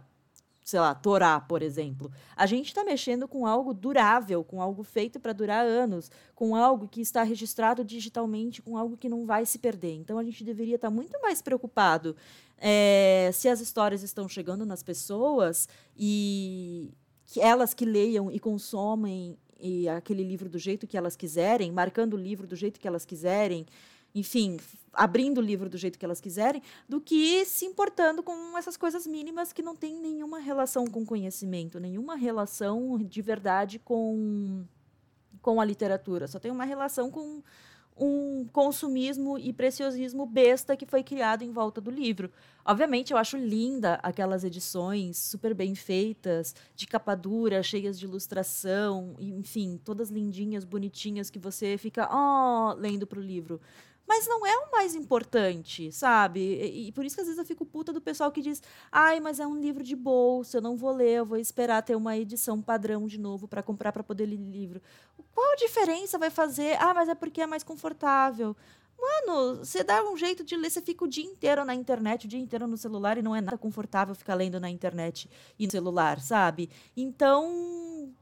sei 0.62 0.78
lá, 0.78 0.94
Torá, 0.94 1.40
por 1.40 1.62
exemplo. 1.62 2.12
A 2.36 2.44
gente 2.44 2.66
está 2.66 2.84
mexendo 2.84 3.26
com 3.26 3.46
algo 3.46 3.72
durável, 3.72 4.44
com 4.44 4.60
algo 4.60 4.82
feito 4.82 5.18
para 5.18 5.32
durar 5.32 5.64
anos, 5.64 6.10
com 6.34 6.54
algo 6.54 6.86
que 6.86 7.00
está 7.00 7.22
registrado 7.22 7.82
digitalmente, 7.82 8.60
com 8.60 8.76
algo 8.76 8.98
que 8.98 9.08
não 9.08 9.24
vai 9.24 9.46
se 9.46 9.58
perder. 9.58 9.94
Então 9.94 10.18
a 10.18 10.22
gente 10.22 10.44
deveria 10.44 10.74
estar 10.74 10.88
tá 10.88 10.94
muito 10.94 11.18
mais 11.22 11.40
preocupado 11.40 12.14
é, 12.58 13.30
se 13.32 13.48
as 13.48 13.60
histórias 13.60 14.02
estão 14.02 14.28
chegando 14.28 14.66
nas 14.66 14.82
pessoas 14.82 15.70
e 15.96 16.90
que 17.24 17.40
elas 17.40 17.72
que 17.72 17.86
leiam 17.86 18.30
e 18.30 18.38
consomem 18.38 19.38
e 19.58 19.88
aquele 19.88 20.22
livro 20.22 20.50
do 20.50 20.58
jeito 20.58 20.86
que 20.86 20.98
elas 20.98 21.16
quiserem, 21.16 21.72
marcando 21.72 22.12
o 22.12 22.18
livro 22.18 22.46
do 22.46 22.56
jeito 22.56 22.78
que 22.78 22.86
elas 22.86 23.06
quiserem 23.06 23.64
enfim, 24.14 24.58
abrindo 24.92 25.38
o 25.38 25.42
livro 25.42 25.68
do 25.68 25.78
jeito 25.78 25.98
que 25.98 26.04
elas 26.04 26.20
quiserem, 26.20 26.62
do 26.88 27.00
que 27.00 27.44
se 27.44 27.64
importando 27.64 28.22
com 28.22 28.56
essas 28.58 28.76
coisas 28.76 29.06
mínimas 29.06 29.52
que 29.52 29.62
não 29.62 29.76
têm 29.76 29.98
nenhuma 30.00 30.38
relação 30.38 30.86
com 30.86 31.04
conhecimento, 31.04 31.78
nenhuma 31.78 32.16
relação 32.16 32.98
de 32.98 33.22
verdade 33.22 33.78
com, 33.78 34.64
com 35.40 35.60
a 35.60 35.64
literatura. 35.64 36.26
Só 36.26 36.38
tem 36.38 36.50
uma 36.50 36.64
relação 36.64 37.10
com 37.10 37.42
um 37.96 38.46
consumismo 38.50 39.38
e 39.38 39.52
preciosismo 39.52 40.24
besta 40.24 40.74
que 40.74 40.86
foi 40.86 41.02
criado 41.02 41.42
em 41.42 41.52
volta 41.52 41.82
do 41.82 41.90
livro. 41.90 42.30
Obviamente, 42.64 43.12
eu 43.12 43.18
acho 43.18 43.36
linda 43.36 43.94
aquelas 44.02 44.42
edições 44.42 45.18
super 45.18 45.54
bem 45.54 45.74
feitas, 45.74 46.54
de 46.74 46.86
capa 46.86 47.14
dura, 47.14 47.62
cheias 47.62 47.98
de 47.98 48.06
ilustração, 48.06 49.14
enfim, 49.18 49.78
todas 49.84 50.08
lindinhas, 50.08 50.64
bonitinhas, 50.64 51.28
que 51.28 51.38
você 51.38 51.76
fica, 51.76 52.08
oh, 52.10 52.72
lendo 52.72 53.06
para 53.06 53.18
o 53.18 53.22
livro 53.22 53.60
mas 54.10 54.26
não 54.26 54.44
é 54.44 54.56
o 54.58 54.72
mais 54.72 54.96
importante, 54.96 55.92
sabe? 55.92 56.40
E, 56.40 56.88
e, 56.88 56.92
por 56.92 57.04
isso 57.04 57.14
que 57.14 57.20
às 57.20 57.28
vezes 57.28 57.38
eu 57.38 57.44
fico 57.44 57.64
puta 57.64 57.92
do 57.92 58.00
pessoal 58.00 58.32
que 58.32 58.42
diz: 58.42 58.60
ai, 58.90 59.20
mas 59.20 59.38
é 59.38 59.46
um 59.46 59.60
livro 59.60 59.84
de 59.84 59.94
bolsa, 59.94 60.56
eu 60.56 60.60
não 60.60 60.76
vou 60.76 60.90
ler, 60.90 61.18
eu 61.18 61.24
vou 61.24 61.38
esperar 61.38 61.80
ter 61.84 61.94
uma 61.94 62.16
edição 62.16 62.60
padrão 62.60 63.06
de 63.06 63.16
novo 63.16 63.46
para 63.46 63.62
comprar 63.62 63.92
para 63.92 64.02
poder 64.02 64.26
ler 64.26 64.36
livro. 64.36 64.82
Qual 65.32 65.54
diferença 65.54 66.18
vai 66.18 66.28
fazer? 66.28 66.76
Ah, 66.82 66.92
mas 66.92 67.08
é 67.08 67.14
porque 67.14 67.40
é 67.40 67.46
mais 67.46 67.62
confortável. 67.62 68.56
Mano, 68.98 69.58
você 69.58 69.84
dá 69.84 70.02
um 70.02 70.16
jeito 70.16 70.42
de 70.42 70.56
ler, 70.56 70.70
você 70.70 70.82
fica 70.82 71.04
o 71.04 71.08
dia 71.08 71.24
inteiro 71.24 71.64
na 71.64 71.72
internet, 71.72 72.24
o 72.24 72.28
dia 72.28 72.40
inteiro 72.40 72.66
no 72.66 72.76
celular 72.76 73.16
e 73.16 73.22
não 73.22 73.36
é 73.36 73.40
nada 73.40 73.56
confortável 73.56 74.12
ficar 74.12 74.34
lendo 74.34 74.58
na 74.58 74.68
internet 74.68 75.30
e 75.56 75.66
no 75.66 75.70
celular, 75.70 76.18
sabe? 76.18 76.68
Então, 76.96 78.12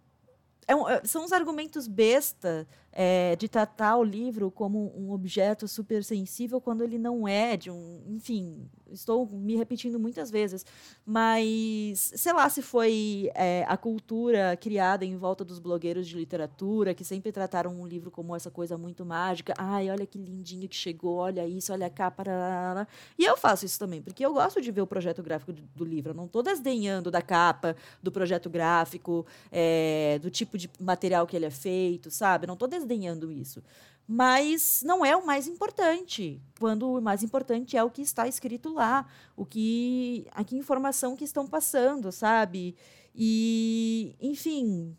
é 0.68 0.76
um, 0.76 0.86
é, 0.86 1.00
são 1.02 1.24
os 1.24 1.32
argumentos 1.32 1.88
besta 1.88 2.68
é, 2.92 3.36
de 3.36 3.48
tratar 3.48 3.96
o 3.96 4.04
livro 4.04 4.50
como 4.50 4.92
um 4.96 5.12
objeto 5.12 5.68
super 5.68 6.02
sensível 6.02 6.60
quando 6.60 6.82
ele 6.82 6.98
não 6.98 7.28
é 7.28 7.56
de 7.56 7.70
um, 7.70 8.02
enfim, 8.08 8.68
estou 8.92 9.26
me 9.26 9.56
repetindo 9.56 9.98
muitas 9.98 10.30
vezes, 10.30 10.64
mas 11.04 12.12
sei 12.14 12.32
lá 12.32 12.48
se 12.48 12.62
foi 12.62 13.30
é, 13.34 13.64
a 13.68 13.76
cultura 13.76 14.56
criada 14.56 15.04
em 15.04 15.16
volta 15.16 15.44
dos 15.44 15.58
blogueiros 15.58 16.06
de 16.06 16.16
literatura 16.16 16.94
que 16.94 17.04
sempre 17.04 17.32
trataram 17.32 17.72
um 17.78 17.86
livro 17.86 18.10
como 18.10 18.34
essa 18.34 18.50
coisa 18.50 18.76
muito 18.76 19.04
mágica. 19.04 19.54
Ai, 19.56 19.90
olha 19.90 20.06
que 20.06 20.18
lindinho 20.18 20.68
que 20.68 20.76
chegou, 20.76 21.16
olha 21.16 21.46
isso, 21.46 21.72
olha 21.72 21.90
cá, 21.90 22.10
para 22.10 22.86
e 23.18 23.24
eu 23.24 23.36
faço 23.36 23.64
isso 23.64 23.78
também 23.78 24.02
porque 24.02 24.24
eu 24.24 24.32
gosto 24.32 24.60
de 24.60 24.70
ver 24.70 24.80
o 24.80 24.86
projeto 24.86 25.22
gráfico 25.22 25.52
do, 25.52 25.62
do 25.74 25.84
livro. 25.84 26.10
Eu 26.12 26.16
não 26.16 26.26
estou 26.26 26.42
desdenhando 26.42 27.10
da 27.10 27.22
capa, 27.22 27.76
do 28.02 28.10
projeto 28.10 28.48
gráfico, 28.48 29.26
é, 29.50 30.18
do 30.20 30.30
tipo 30.30 30.56
de 30.56 30.70
material 30.80 31.26
que 31.26 31.36
ele 31.36 31.46
é 31.46 31.50
feito, 31.50 32.10
sabe? 32.10 32.46
Não 32.46 32.54
estou 32.54 32.68
desdenhando 32.78 33.30
isso 33.30 33.62
mas 34.10 34.82
não 34.82 35.04
é 35.04 35.14
o 35.14 35.26
mais 35.26 35.46
importante. 35.46 36.40
Quando 36.58 36.94
o 36.94 37.02
mais 37.02 37.22
importante 37.22 37.76
é 37.76 37.84
o 37.84 37.90
que 37.90 38.00
está 38.00 38.26
escrito 38.26 38.72
lá, 38.72 39.06
o 39.36 39.44
que 39.44 40.26
a 40.32 40.42
que 40.42 40.56
informação 40.56 41.14
que 41.14 41.24
estão 41.24 41.46
passando, 41.46 42.10
sabe? 42.10 42.74
E, 43.14 44.16
enfim, 44.18 44.96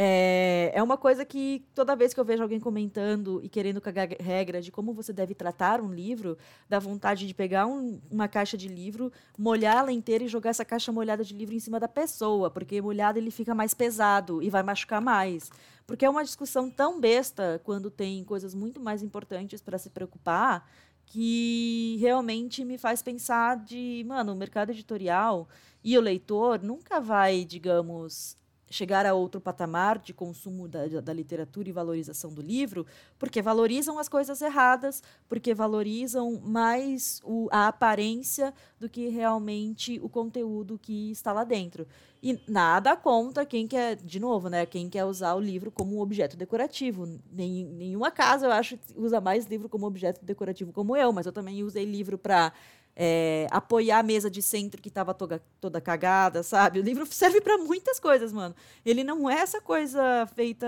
é, 0.00 0.70
é 0.72 0.80
uma 0.80 0.96
coisa 0.96 1.24
que 1.24 1.66
toda 1.74 1.96
vez 1.96 2.14
que 2.14 2.20
eu 2.20 2.24
vejo 2.24 2.40
alguém 2.40 2.60
comentando 2.60 3.40
e 3.42 3.48
querendo 3.48 3.80
cagar 3.80 4.08
regra 4.20 4.62
de 4.62 4.70
como 4.70 4.94
você 4.94 5.12
deve 5.12 5.34
tratar 5.34 5.80
um 5.80 5.92
livro, 5.92 6.38
dá 6.68 6.78
vontade 6.78 7.26
de 7.26 7.34
pegar 7.34 7.66
um, 7.66 8.00
uma 8.08 8.28
caixa 8.28 8.56
de 8.56 8.68
livro, 8.68 9.12
molhá-la 9.36 9.90
inteira 9.90 10.22
e 10.22 10.28
jogar 10.28 10.50
essa 10.50 10.64
caixa 10.64 10.92
molhada 10.92 11.24
de 11.24 11.34
livro 11.34 11.52
em 11.52 11.58
cima 11.58 11.80
da 11.80 11.88
pessoa, 11.88 12.48
porque 12.48 12.80
molhado 12.80 13.18
ele 13.18 13.32
fica 13.32 13.56
mais 13.56 13.74
pesado 13.74 14.40
e 14.40 14.48
vai 14.48 14.62
machucar 14.62 15.00
mais. 15.00 15.50
Porque 15.84 16.04
é 16.04 16.10
uma 16.10 16.22
discussão 16.22 16.70
tão 16.70 17.00
besta 17.00 17.60
quando 17.64 17.90
tem 17.90 18.22
coisas 18.22 18.54
muito 18.54 18.78
mais 18.78 19.02
importantes 19.02 19.60
para 19.60 19.78
se 19.78 19.90
preocupar 19.90 20.64
que 21.06 21.96
realmente 21.98 22.64
me 22.64 22.78
faz 22.78 23.02
pensar 23.02 23.56
de, 23.56 24.04
mano, 24.06 24.32
o 24.32 24.36
mercado 24.36 24.70
editorial 24.70 25.48
e 25.82 25.98
o 25.98 26.00
leitor 26.00 26.62
nunca 26.62 27.00
vai, 27.00 27.44
digamos, 27.44 28.36
chegar 28.70 29.06
a 29.06 29.14
outro 29.14 29.40
patamar 29.40 29.98
de 29.98 30.12
consumo 30.12 30.68
da, 30.68 30.86
da 31.00 31.12
literatura 31.12 31.68
e 31.68 31.72
valorização 31.72 32.32
do 32.32 32.42
livro, 32.42 32.86
porque 33.18 33.40
valorizam 33.40 33.98
as 33.98 34.08
coisas 34.08 34.40
erradas, 34.42 35.02
porque 35.28 35.54
valorizam 35.54 36.40
mais 36.40 37.20
o, 37.24 37.48
a 37.50 37.68
aparência 37.68 38.52
do 38.78 38.88
que 38.88 39.08
realmente 39.08 39.98
o 40.02 40.08
conteúdo 40.08 40.78
que 40.78 41.10
está 41.10 41.32
lá 41.32 41.44
dentro. 41.44 41.86
E 42.22 42.40
nada 42.48 42.96
contra 42.96 43.46
quem 43.46 43.68
quer, 43.68 43.96
de 43.96 44.18
novo, 44.18 44.48
né, 44.48 44.66
quem 44.66 44.90
quer 44.90 45.04
usar 45.04 45.34
o 45.34 45.40
livro 45.40 45.70
como 45.70 45.96
um 45.96 46.00
objeto 46.00 46.36
decorativo. 46.36 47.06
Nem, 47.30 47.64
nenhuma 47.64 48.10
casa, 48.10 48.46
eu 48.46 48.52
acho, 48.52 48.76
usa 48.96 49.20
mais 49.20 49.46
livro 49.46 49.68
como 49.68 49.86
objeto 49.86 50.24
decorativo 50.24 50.72
como 50.72 50.96
eu, 50.96 51.12
mas 51.12 51.26
eu 51.26 51.32
também 51.32 51.62
usei 51.62 51.84
livro 51.84 52.18
para 52.18 52.52
é, 53.00 53.46
apoiar 53.52 54.00
a 54.00 54.02
mesa 54.02 54.28
de 54.28 54.42
centro 54.42 54.82
que 54.82 54.88
estava 54.88 55.14
toda, 55.14 55.40
toda 55.60 55.80
cagada, 55.80 56.42
sabe? 56.42 56.80
O 56.80 56.82
livro 56.82 57.06
serve 57.06 57.40
para 57.40 57.56
muitas 57.56 58.00
coisas, 58.00 58.32
mano. 58.32 58.56
Ele 58.84 59.04
não 59.04 59.30
é 59.30 59.34
essa 59.34 59.60
coisa 59.60 60.26
feita 60.34 60.66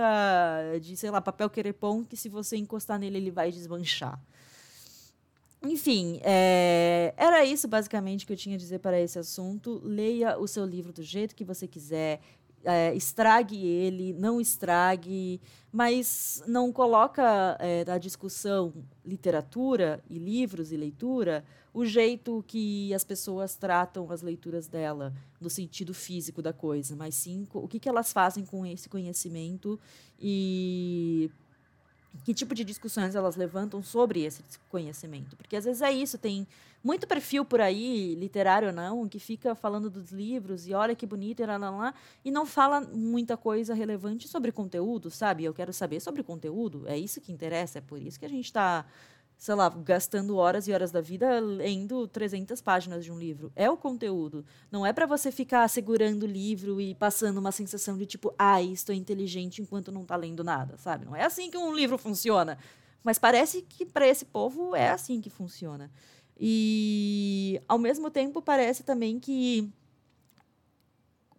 de, 0.81 0.97
sei 0.97 1.11
lá, 1.11 1.21
papel 1.21 1.51
querepom 1.51 2.05
que 2.05 2.17
se 2.17 2.29
você 2.29 2.57
encostar 2.57 3.01
nele 3.01 3.17
ele 3.17 3.31
vai 3.33 3.51
desmanchar. 3.51 4.21
Enfim, 5.61 6.21
é, 6.23 7.13
era 7.17 7.45
isso 7.45 7.67
basicamente 7.67 8.25
que 8.25 8.33
eu 8.33 8.37
tinha 8.37 8.55
a 8.55 8.59
dizer 8.59 8.79
para 8.79 8.99
esse 9.01 9.19
assunto. 9.19 9.81
Leia 9.85 10.39
o 10.39 10.47
seu 10.47 10.65
livro 10.65 10.93
do 10.93 11.03
jeito 11.03 11.35
que 11.35 11.45
você 11.45 11.67
quiser, 11.67 12.21
é, 12.65 12.95
estrague 12.95 13.67
ele, 13.67 14.13
não 14.13 14.41
estrague, 14.41 15.41
mas 15.73 16.43
não 16.47 16.73
coloca 16.73 17.57
é, 17.59 17.85
na 17.85 17.99
discussão 17.99 18.73
literatura 19.05 20.01
e 20.09 20.17
livros 20.17 20.71
e 20.71 20.77
leitura 20.77 21.45
o 21.73 21.85
jeito 21.85 22.45
que 22.47 22.93
as 22.93 23.05
pessoas 23.05 23.55
tratam 23.55 24.11
as 24.11 24.23
leituras 24.23 24.67
dela, 24.67 25.13
no 25.41 25.49
sentido 25.49 25.95
físico 25.95 26.43
da 26.43 26.53
coisa, 26.53 26.97
mas 26.97 27.15
sim 27.15 27.47
o 27.53 27.69
que, 27.69 27.79
que 27.79 27.89
elas 27.89 28.13
fazem 28.13 28.45
com 28.45 28.67
esse 28.67 28.89
conhecimento 28.89 29.79
e 30.21 31.31
que 32.25 32.35
tipo 32.35 32.55
de 32.55 32.65
discussões 32.65 33.15
elas 33.15 33.37
levantam 33.37 33.83
sobre 33.83 34.25
esse 34.25 34.43
conhecimento. 34.69 35.37
Porque 35.37 35.57
às 35.57 35.65
vezes 35.65 35.81
é 35.81 35.93
isso, 35.93 36.19
tem 36.19 36.47
muito 36.83 37.07
perfil 37.07 37.45
por 37.45 37.61
aí, 37.61 38.15
literário 38.15 38.69
ou 38.69 38.75
não, 38.75 39.09
que 39.09 39.19
fica 39.19 39.55
falando 39.55 39.89
dos 39.89 40.11
livros 40.11 40.67
e 40.67 40.75
olha 40.75 40.95
que 40.95 41.07
bonito 41.07 41.41
e 41.41 41.47
lá, 41.47 41.57
lá, 41.57 41.71
lá, 41.71 41.95
e 42.25 42.31
não 42.31 42.47
fala 42.47 42.81
muita 42.81 43.37
coisa 43.37 43.75
relevante 43.75 44.27
sobre 44.27 44.51
conteúdo, 44.51 45.11
sabe? 45.11 45.45
Eu 45.45 45.55
quero 45.55 45.73
saber 45.73 46.01
sobre 46.01 46.23
conteúdo, 46.23 46.85
é 46.87 46.99
isso 46.99 47.21
que 47.21 47.33
interessa, 47.33 47.79
é 47.79 47.81
por 47.81 48.01
isso 48.01 48.19
que 48.19 48.27
a 48.27 48.31
gente 48.31 48.47
está 48.47 48.85
sei 49.41 49.55
lá, 49.55 49.71
gastando 49.71 50.37
horas 50.37 50.69
e 50.69 50.73
horas 50.73 50.91
da 50.91 51.01
vida 51.01 51.41
lendo 51.41 52.07
300 52.07 52.61
páginas 52.61 53.03
de 53.03 53.11
um 53.11 53.19
livro. 53.19 53.51
É 53.57 53.71
o 53.71 53.77
conteúdo. 53.77 54.45
Não 54.71 54.85
é 54.85 54.93
para 54.93 55.07
você 55.07 55.33
ficar 55.33 55.67
segurando 55.67 56.25
o 56.25 56.27
livro 56.27 56.79
e 56.79 56.95
passando 56.95 57.39
uma 57.39 57.51
sensação 57.51 57.97
de 57.97 58.05
tipo, 58.05 58.35
ai, 58.39 58.69
ah, 58.69 58.73
estou 58.73 58.95
inteligente 58.95 59.63
enquanto 59.63 59.91
não 59.91 60.03
está 60.03 60.15
lendo 60.15 60.45
nada, 60.45 60.77
sabe? 60.77 61.07
Não 61.07 61.17
é 61.17 61.25
assim 61.25 61.51
que 61.51 61.57
um 61.57 61.75
livro 61.75 61.97
funciona. 61.97 62.59
Mas 63.03 63.19
parece 63.19 63.63
que 63.63 63.87
para 63.87 64.07
esse 64.07 64.27
povo 64.27 64.77
é 64.77 64.91
assim 64.91 65.23
que 65.23 65.31
funciona. 65.31 65.91
E 66.39 67.59
ao 67.67 67.79
mesmo 67.79 68.11
tempo 68.11 68.43
parece 68.43 68.83
também 68.83 69.19
que 69.19 69.73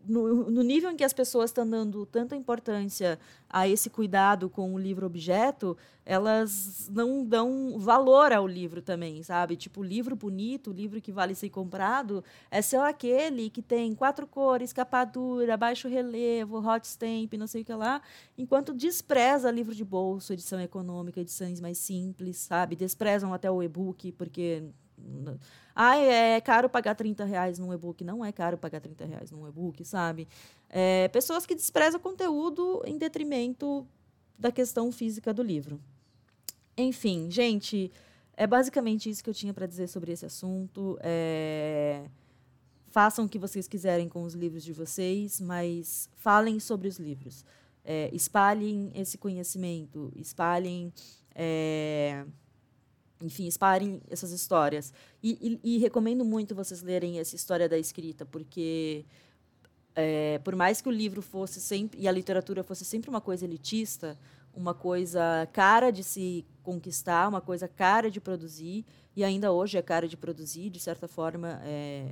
no, 0.05 0.49
no, 0.49 0.63
nível 0.63 0.89
em 0.91 0.95
que 0.95 1.03
as 1.03 1.13
pessoas 1.13 1.49
estão 1.49 1.67
dando 1.67 2.05
tanta 2.05 2.35
importância 2.35 3.19
a 3.49 3.67
esse 3.67 3.89
cuidado 3.89 4.49
com 4.49 4.73
o 4.73 4.79
livro 4.79 5.05
objeto, 5.05 5.77
elas 6.05 6.89
não 6.91 7.25
dão 7.25 7.77
valor 7.77 8.31
ao 8.31 8.47
livro 8.47 8.81
também, 8.81 9.21
sabe? 9.23 9.55
Tipo, 9.55 9.83
livro 9.83 10.15
bonito, 10.15 10.71
livro 10.71 11.01
que 11.01 11.11
vale 11.11 11.35
ser 11.35 11.49
comprado, 11.49 12.23
é 12.49 12.61
só 12.61 12.87
aquele 12.87 13.49
que 13.49 13.61
tem 13.61 13.93
quatro 13.93 14.25
cores, 14.25 14.73
capa 14.73 15.03
dura, 15.05 15.57
baixo 15.57 15.87
relevo, 15.87 16.57
hot 16.57 16.87
stamp, 16.87 17.33
não 17.33 17.47
sei 17.47 17.61
o 17.61 17.65
que 17.65 17.73
lá, 17.73 18.01
enquanto 18.37 18.73
despreza 18.73 19.51
livro 19.51 19.75
de 19.75 19.83
bolso, 19.83 20.33
edição 20.33 20.59
econômica, 20.59 21.19
edições 21.19 21.59
mais 21.59 21.77
simples, 21.77 22.37
sabe? 22.37 22.75
Desprezam 22.75 23.33
até 23.33 23.49
o 23.49 23.61
e-book, 23.61 24.11
porque 24.13 24.63
ah, 25.75 25.97
é 25.97 26.39
caro 26.41 26.69
pagar 26.69 26.95
30 26.95 27.23
reais 27.25 27.59
num 27.59 27.73
e-book. 27.73 28.03
Não 28.03 28.23
é 28.23 28.31
caro 28.31 28.57
pagar 28.57 28.81
30 28.81 29.05
reais 29.05 29.31
num 29.31 29.47
e-book, 29.47 29.83
sabe? 29.85 30.27
É, 30.69 31.07
pessoas 31.09 31.45
que 31.45 31.55
desprezam 31.55 31.99
conteúdo 31.99 32.81
em 32.85 32.97
detrimento 32.97 33.87
da 34.37 34.51
questão 34.51 34.91
física 34.91 35.33
do 35.33 35.43
livro. 35.43 35.79
Enfim, 36.77 37.29
gente, 37.29 37.91
é 38.35 38.47
basicamente 38.47 39.09
isso 39.09 39.23
que 39.23 39.29
eu 39.29 39.33
tinha 39.33 39.53
para 39.53 39.65
dizer 39.65 39.87
sobre 39.87 40.11
esse 40.11 40.25
assunto. 40.25 40.97
É... 41.01 42.05
Façam 42.87 43.25
o 43.25 43.29
que 43.29 43.39
vocês 43.39 43.67
quiserem 43.67 44.09
com 44.09 44.23
os 44.23 44.33
livros 44.33 44.63
de 44.63 44.73
vocês, 44.73 45.39
mas 45.39 46.09
falem 46.15 46.59
sobre 46.59 46.89
os 46.89 46.97
livros. 46.97 47.45
É, 47.85 48.09
espalhem 48.13 48.91
esse 48.93 49.17
conhecimento, 49.17 50.11
espalhem. 50.15 50.91
É 51.33 52.25
enfim, 53.21 53.47
espalhem 53.47 54.01
essas 54.09 54.31
histórias. 54.31 54.93
E, 55.21 55.59
e, 55.63 55.75
e, 55.75 55.77
recomendo 55.77 56.25
muito 56.25 56.55
vocês 56.55 56.81
lerem 56.81 57.19
essa 57.19 57.35
história 57.35 57.67
da 57.69 57.77
escrita, 57.77 58.25
porque 58.25 59.05
é, 59.95 60.39
por 60.39 60.55
mais 60.55 60.81
que 60.81 60.87
o 60.87 60.91
livro 60.91 61.21
fosse 61.21 61.59
sempre 61.59 61.99
e 61.99 62.07
a 62.07 62.11
literatura 62.11 62.63
fosse 62.63 62.85
sempre 62.85 63.09
uma 63.09 63.21
coisa 63.21 63.45
elitista, 63.45 64.17
uma 64.53 64.73
coisa 64.73 65.47
cara 65.53 65.91
de 65.91 66.03
se 66.03 66.45
conquistar, 66.63 67.27
uma 67.27 67.41
coisa 67.41 67.67
cara 67.67 68.09
de 68.09 68.19
produzir, 68.19 68.85
e 69.15 69.23
ainda 69.23 69.51
hoje 69.51 69.77
é 69.77 69.81
cara 69.81 70.07
de 70.07 70.17
produzir, 70.17 70.69
de 70.69 70.79
certa 70.79 71.07
forma 71.07 71.61
é, 71.63 72.11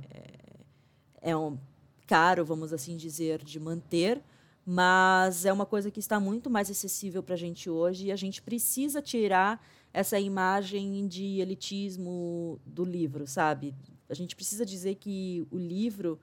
é, 1.22 1.30
é 1.30 1.36
um 1.36 1.58
caro, 2.06 2.44
vamos 2.44 2.72
assim 2.72 2.96
dizer, 2.96 3.42
de 3.42 3.60
manter, 3.60 4.20
mas 4.64 5.44
é 5.44 5.52
uma 5.52 5.66
coisa 5.66 5.90
que 5.90 6.00
está 6.00 6.20
muito 6.20 6.50
mais 6.50 6.70
acessível 6.70 7.22
para 7.22 7.34
a 7.34 7.38
gente 7.38 7.70
hoje 7.70 8.06
e 8.06 8.12
a 8.12 8.16
gente 8.16 8.42
precisa 8.42 9.00
tirar 9.00 9.64
essa 9.92 10.18
imagem 10.18 11.06
de 11.06 11.40
elitismo 11.40 12.60
do 12.64 12.84
livro, 12.84 13.26
sabe? 13.26 13.74
A 14.08 14.14
gente 14.14 14.36
precisa 14.36 14.64
dizer 14.64 14.96
que 14.96 15.46
o 15.50 15.58
livro 15.58 16.18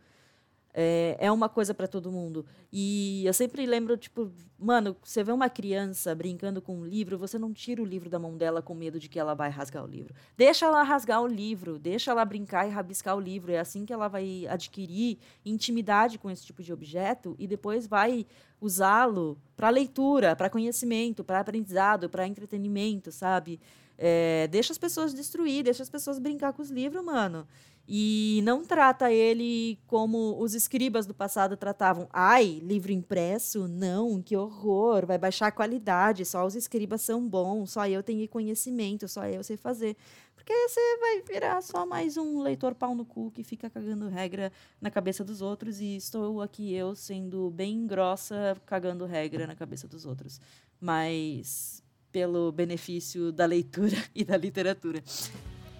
é, 0.79 1.17
é 1.19 1.31
uma 1.31 1.49
coisa 1.49 1.73
para 1.73 1.87
todo 1.87 2.11
mundo. 2.11 2.45
E 2.71 3.25
eu 3.25 3.33
sempre 3.33 3.65
lembro, 3.65 3.97
tipo, 3.97 4.31
mano, 4.59 4.95
você 5.03 5.23
vê 5.23 5.31
uma 5.31 5.49
criança 5.49 6.13
brincando 6.13 6.61
com 6.61 6.77
um 6.77 6.85
livro, 6.85 7.17
você 7.17 7.39
não 7.39 7.51
tira 7.51 7.81
o 7.81 7.85
livro 7.85 8.11
da 8.11 8.19
mão 8.19 8.37
dela 8.37 8.61
com 8.61 8.75
medo 8.75 8.99
de 8.99 9.09
que 9.09 9.17
ela 9.17 9.33
vai 9.33 9.49
rasgar 9.49 9.83
o 9.83 9.87
livro. 9.87 10.13
Deixa 10.37 10.67
ela 10.67 10.83
rasgar 10.83 11.19
o 11.23 11.25
livro, 11.25 11.79
deixa 11.79 12.11
ela 12.11 12.23
brincar 12.23 12.67
e 12.67 12.69
rabiscar 12.69 13.17
o 13.17 13.19
livro. 13.19 13.51
É 13.51 13.57
assim 13.57 13.87
que 13.87 13.91
ela 13.91 14.07
vai 14.07 14.45
adquirir 14.47 15.17
intimidade 15.43 16.19
com 16.19 16.29
esse 16.29 16.45
tipo 16.45 16.61
de 16.61 16.71
objeto 16.71 17.35
e 17.39 17.47
depois 17.47 17.87
vai 17.87 18.27
usá-lo 18.61 19.35
para 19.55 19.71
leitura, 19.71 20.35
para 20.35 20.47
conhecimento, 20.47 21.23
para 21.23 21.39
aprendizado, 21.39 22.07
para 22.07 22.27
entretenimento, 22.27 23.11
sabe? 23.11 23.59
É, 23.97 24.47
deixa 24.51 24.71
as 24.71 24.77
pessoas 24.77 25.11
destruir, 25.11 25.63
deixa 25.63 25.81
as 25.81 25.89
pessoas 25.89 26.19
brincar 26.19 26.53
com 26.53 26.61
os 26.61 26.69
livros, 26.69 27.03
mano. 27.03 27.47
E 27.89 28.41
não 28.43 28.65
trata 28.65 29.09
ele 29.09 29.79
como 29.87 30.37
os 30.41 30.53
escribas 30.53 31.05
do 31.05 31.13
passado 31.13 31.55
tratavam. 31.55 32.09
Ai, 32.11 32.59
livro 32.61 32.91
impresso? 32.91 33.65
Não, 33.65 34.21
que 34.21 34.35
horror, 34.35 35.05
vai 35.05 35.17
baixar 35.17 35.47
a 35.47 35.51
qualidade, 35.51 36.25
só 36.25 36.45
os 36.45 36.53
escribas 36.53 37.01
são 37.01 37.25
bons, 37.25 37.71
só 37.71 37.87
eu 37.87 38.03
tenho 38.03 38.27
conhecimento, 38.27 39.07
só 39.07 39.25
eu 39.25 39.41
sei 39.41 39.55
fazer. 39.55 39.95
Porque 40.35 40.53
você 40.67 40.97
vai 40.97 41.21
virar 41.21 41.61
só 41.61 41.85
mais 41.85 42.17
um 42.17 42.41
leitor 42.41 42.75
pau 42.75 42.93
no 42.93 43.05
cu 43.05 43.31
que 43.31 43.43
fica 43.43 43.69
cagando 43.69 44.09
regra 44.09 44.51
na 44.81 44.91
cabeça 44.91 45.23
dos 45.23 45.41
outros 45.41 45.79
e 45.79 45.95
estou 45.95 46.41
aqui 46.41 46.73
eu 46.73 46.93
sendo 46.93 47.49
bem 47.51 47.87
grossa 47.87 48.57
cagando 48.65 49.05
regra 49.05 49.47
na 49.47 49.55
cabeça 49.55 49.87
dos 49.87 50.05
outros. 50.05 50.41
Mas 50.79 51.81
pelo 52.11 52.51
benefício 52.51 53.31
da 53.31 53.45
leitura 53.45 53.97
e 54.13 54.25
da 54.25 54.35
literatura. 54.35 55.01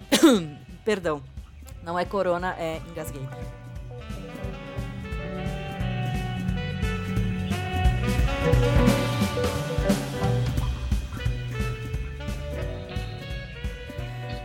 Perdão. 0.84 1.22
Não 1.88 1.98
é 1.98 2.04
corona, 2.04 2.54
é 2.58 2.82
engasguei. 2.90 3.26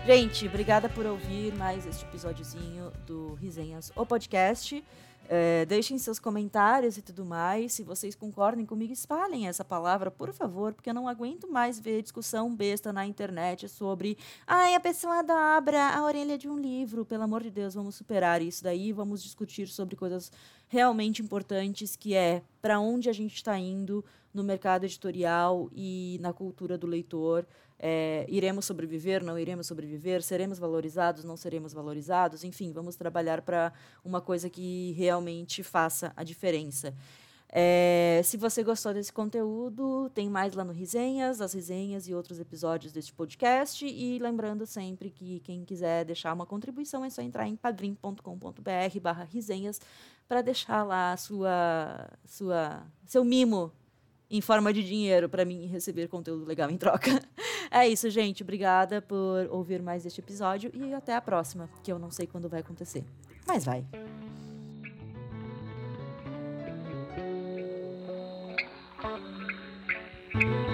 Gente, 0.05 0.45
obrigada 0.47 0.89
por 0.89 1.05
ouvir 1.05 1.55
mais 1.55 1.85
este 1.85 2.03
episódiozinho 2.03 2.91
do 3.07 3.35
Risenhas, 3.35 3.89
o 3.95 4.05
podcast. 4.05 4.83
É, 5.29 5.65
deixem 5.65 5.97
seus 5.97 6.19
comentários 6.19 6.97
e 6.97 7.01
tudo 7.01 7.23
mais. 7.23 7.71
Se 7.71 7.83
vocês 7.83 8.13
concordem 8.13 8.65
comigo, 8.65 8.91
espalhem 8.91 9.47
essa 9.47 9.63
palavra, 9.63 10.11
por 10.11 10.33
favor, 10.33 10.73
porque 10.73 10.89
eu 10.89 10.93
não 10.93 11.07
aguento 11.07 11.49
mais 11.49 11.79
ver 11.79 12.01
discussão 12.01 12.53
besta 12.53 12.91
na 12.91 13.05
internet 13.05 13.69
sobre 13.69 14.17
ai, 14.45 14.75
a 14.75 14.79
pessoa 14.81 15.23
dobra 15.23 15.95
a 15.95 16.03
orelha 16.03 16.37
de 16.37 16.49
um 16.49 16.59
livro. 16.59 17.05
Pelo 17.05 17.23
amor 17.23 17.41
de 17.41 17.49
Deus, 17.49 17.73
vamos 17.73 17.95
superar 17.95 18.41
isso 18.41 18.61
daí, 18.61 18.91
vamos 18.91 19.23
discutir 19.23 19.69
sobre 19.69 19.95
coisas 19.95 20.33
realmente 20.67 21.21
importantes, 21.21 21.95
que 21.95 22.13
é 22.13 22.41
para 22.61 22.77
onde 22.77 23.09
a 23.09 23.13
gente 23.13 23.35
está 23.35 23.57
indo 23.57 24.03
no 24.33 24.43
mercado 24.43 24.83
editorial 24.83 25.69
e 25.71 26.17
na 26.19 26.33
cultura 26.33 26.77
do 26.77 26.87
leitor. 26.87 27.45
É, 27.85 28.25
iremos 28.29 28.63
sobreviver, 28.63 29.21
não 29.21 29.37
iremos 29.37 29.67
sobreviver, 29.67 30.23
seremos 30.23 30.57
valorizados, 30.57 31.25
não 31.25 31.35
seremos 31.35 31.73
valorizados, 31.73 32.45
enfim, 32.45 32.71
vamos 32.71 32.95
trabalhar 32.95 33.41
para 33.41 33.73
uma 34.05 34.21
coisa 34.21 34.49
que 34.49 34.93
realmente 34.93 35.61
faça 35.61 36.13
a 36.15 36.23
diferença. 36.23 36.93
É, 37.49 38.21
se 38.23 38.37
você 38.37 38.63
gostou 38.63 38.93
desse 38.93 39.11
conteúdo, 39.11 40.09
tem 40.13 40.29
mais 40.29 40.53
lá 40.53 40.63
no 40.63 40.71
Risenhas, 40.71 41.41
as 41.41 41.51
resenhas 41.51 42.07
e 42.07 42.13
outros 42.13 42.39
episódios 42.39 42.93
deste 42.93 43.11
podcast. 43.11 43.85
E 43.85 44.17
lembrando 44.17 44.65
sempre 44.65 45.11
que 45.11 45.41
quem 45.41 45.65
quiser 45.65 46.05
deixar 46.05 46.31
uma 46.31 46.45
contribuição 46.45 47.03
é 47.03 47.09
só 47.09 47.21
entrar 47.21 47.49
em 47.49 47.57
padrim.com.br 47.57 48.99
barra 49.01 49.27
resenhas 49.29 49.81
para 50.25 50.41
deixar 50.41 50.83
lá 50.83 51.17
sua, 51.17 52.09
sua, 52.23 52.87
seu 53.05 53.25
mimo 53.25 53.73
em 54.33 54.41
forma 54.41 54.73
de 54.73 54.83
dinheiro 54.83 55.29
para 55.29 55.45
mim 55.45 55.67
receber 55.67 56.07
conteúdo 56.07 56.43
legal 56.43 56.69
em 56.69 56.77
troca. 56.77 57.21
É 57.71 57.87
isso, 57.87 58.07
gente. 58.11 58.43
Obrigada 58.43 59.01
por 59.01 59.47
ouvir 59.49 59.81
mais 59.81 60.05
este 60.05 60.19
episódio 60.19 60.69
e 60.75 60.93
até 60.93 61.15
a 61.15 61.21
próxima, 61.21 61.67
que 61.81 61.91
eu 61.91 61.97
não 61.97 62.11
sei 62.11 62.27
quando 62.27 62.47
vai 62.47 62.59
acontecer. 62.59 63.03
Mas 63.47 63.65
vai. 63.65 63.83
thank 70.33 70.72